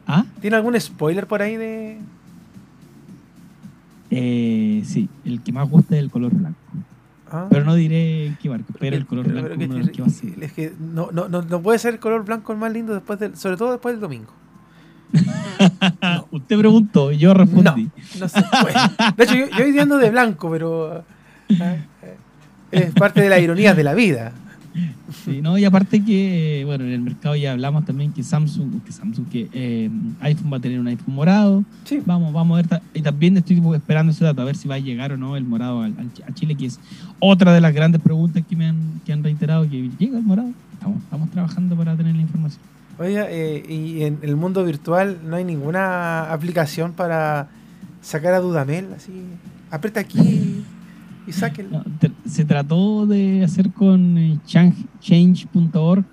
¿Ah? 0.07 0.25
¿Tiene 0.41 0.57
algún 0.57 0.81
spoiler 0.81 1.27
por 1.27 1.43
ahí 1.43 1.57
de.? 1.57 1.99
Eh, 4.11 4.83
sí, 4.85 5.09
el 5.25 5.41
que 5.41 5.53
más 5.53 5.69
gusta 5.71 5.97
es 5.97 6.03
el 6.03 6.11
color 6.11 6.35
blanco. 6.35 6.59
Ah? 7.33 7.47
Pero 7.49 7.65
no 7.65 7.75
diré 7.77 8.37
qué 8.43 8.49
marca, 8.51 8.73
pero 8.79 8.97
el 8.97 9.07
color 9.07 9.25
Pero- 9.25 9.35
blanco 9.43 9.49
pero 9.57 9.93
que- 9.93 10.03
va 10.03 10.09
a 10.09 10.11
ser. 10.11 10.43
es 10.43 10.53
que 10.53 10.73
no, 10.81 11.11
no, 11.13 11.29
no, 11.29 11.43
no 11.43 11.63
puede 11.63 11.79
ser 11.79 11.95
el 11.95 12.01
color 12.01 12.25
blanco 12.25 12.53
el 12.53 12.59
más 12.59 12.73
lindo 12.73 12.93
después 12.93 13.21
del, 13.21 13.37
sobre 13.37 13.57
todo 13.57 13.71
después 13.73 13.95
del 13.95 14.01
domingo. 14.01 14.33
Ah, 16.01 16.25
Usted 16.31 16.59
preguntó, 16.59 17.13
yo 17.13 17.35
respondí. 17.35 17.89
No 18.19 18.29
se 18.29 18.43
puede. 18.43 18.75
De 19.17 19.25
hecho, 19.25 19.35
yo, 19.35 19.47
yo 19.59 19.65
hoy 19.65 19.73
día 19.73 19.83
ando 19.83 19.99
de 19.99 20.11
blanco, 20.11 20.51
pero 20.51 21.05
ah, 21.61 21.77
eh, 22.03 22.17
es 22.73 22.93
parte 22.95 23.21
de 23.21 23.29
la 23.29 23.39
ironía 23.39 23.75
de 23.75 23.85
la 23.85 23.95
vida. 23.95 24.33
Sí, 25.25 25.41
no, 25.43 25.59
y 25.59 25.65
aparte 25.65 26.05
que, 26.05 26.63
bueno, 26.67 26.85
en 26.85 26.93
el 26.93 27.01
mercado 27.01 27.37
ya 27.37 27.53
hablamos 27.53 27.85
también 27.85 28.13
que 28.13 28.23
Samsung, 28.23 28.83
que 28.83 28.93
Samsung, 28.93 29.29
que 29.29 29.49
eh, 29.53 29.91
iPhone 30.21 30.53
va 30.53 30.59
a 30.59 30.61
tener 30.61 30.79
un 30.79 30.87
iPhone 30.89 31.15
morado. 31.15 31.65
Sí. 31.85 32.03
Vamos, 32.05 32.33
vamos 32.33 32.59
a 32.59 32.63
ver. 32.63 32.83
Y 32.95 33.03
también 33.03 33.37
estoy 33.37 33.61
esperando 33.75 34.13
ese 34.13 34.25
dato, 34.25 34.43
a 34.43 34.45
ver 34.45 34.57
si 34.57 34.69
va 34.69 34.77
a 34.77 34.79
llegar 34.79 35.13
o 35.13 35.17
no 35.17 35.37
el 35.37 35.45
morado 35.45 35.83
al, 35.83 35.95
a 36.27 36.35
Chile, 36.35 36.55
que 36.55 36.67
es 36.67 36.81
otra 37.19 37.53
de 37.53 37.61
las 37.61 37.75
grandes 37.75 38.01
preguntas 38.01 38.43
que 38.49 38.57
me 38.57 38.67
han, 38.67 39.01
que 39.05 39.13
han 39.13 39.23
reiterado, 39.23 39.69
que 39.69 39.91
llega 39.99 40.19
el 40.19 40.25
morado. 40.25 40.51
Estamos, 40.75 41.03
estamos 41.03 41.31
trabajando 41.31 41.77
para 41.77 41.97
tener 41.97 42.15
la 42.15 42.23
información. 42.23 42.63
Oiga, 42.99 43.27
eh, 43.31 43.65
y 43.67 44.03
en 44.03 44.19
el 44.23 44.37
mundo 44.37 44.65
virtual 44.65 45.21
no 45.25 45.37
hay 45.37 45.45
ninguna 45.45 46.33
aplicación 46.33 46.93
para 46.93 47.49
sacar 48.03 48.35
a 48.35 48.41
Dudamel, 48.41 48.89
así. 48.95 49.13
Aprieta 49.71 50.01
aquí 50.01 50.65
y 51.31 51.33
sáquenlo. 51.33 51.79
No, 51.79 51.85
te- 51.99 52.13
se 52.29 52.45
trató 52.45 53.07
de 53.07 53.43
hacer 53.45 53.71
con 53.71 54.19
eh, 54.19 54.39
chan- 54.47 54.75
change.org, 55.01 56.05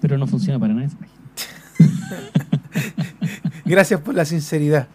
pero 0.00 0.18
no 0.18 0.26
funciona 0.26 0.58
para 0.58 0.74
nada 0.74 0.86
esa 0.86 0.98
página. 0.98 1.14
Gracias 3.64 4.00
por 4.00 4.14
la 4.14 4.24
sinceridad. 4.24 4.88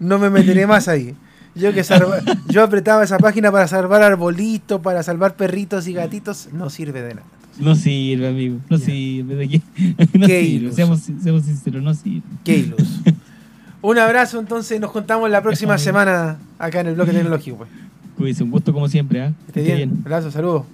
No 0.00 0.18
me 0.18 0.30
meteré 0.30 0.66
más 0.66 0.88
ahí. 0.88 1.14
Yo 1.54 1.72
que 1.72 1.84
salva- 1.84 2.18
yo 2.48 2.64
apretaba 2.64 3.04
esa 3.04 3.18
página 3.18 3.52
para 3.52 3.68
salvar 3.68 4.02
arbolitos, 4.02 4.80
para 4.80 5.02
salvar 5.02 5.36
perritos 5.36 5.86
y 5.86 5.92
gatitos, 5.92 6.48
no 6.52 6.68
sirve 6.70 7.02
de 7.02 7.14
nada. 7.14 7.26
No 7.60 7.76
sirve, 7.76 8.26
amigo. 8.28 8.58
No 8.68 8.78
sirve. 8.78 9.36
¿De 9.36 9.48
qué? 9.48 9.60
No 10.18 10.26
Qué 10.26 10.44
sirve. 10.44 10.72
Seamos, 10.72 11.00
seamos 11.22 11.44
sinceros, 11.44 11.82
no 11.82 11.94
sirve. 11.94 12.22
Qué 12.42 12.56
iluso. 12.58 12.84
Un 13.82 13.98
abrazo, 13.98 14.40
entonces 14.40 14.80
nos 14.80 14.90
juntamos 14.90 15.30
la 15.30 15.42
próxima 15.42 15.76
semana 15.78 16.38
acá 16.58 16.80
en 16.80 16.86
el 16.88 16.94
bloque 16.94 17.12
tecnológico. 17.12 17.58
Pues. 17.58 17.68
Cuídense, 18.16 18.44
un 18.44 18.50
gusto 18.50 18.72
como 18.72 18.88
siempre. 18.88 19.22
¿ah? 19.22 19.32
Esté 19.46 19.62
bien. 19.62 19.98
Abrazo, 20.04 20.30
saludos. 20.30 20.64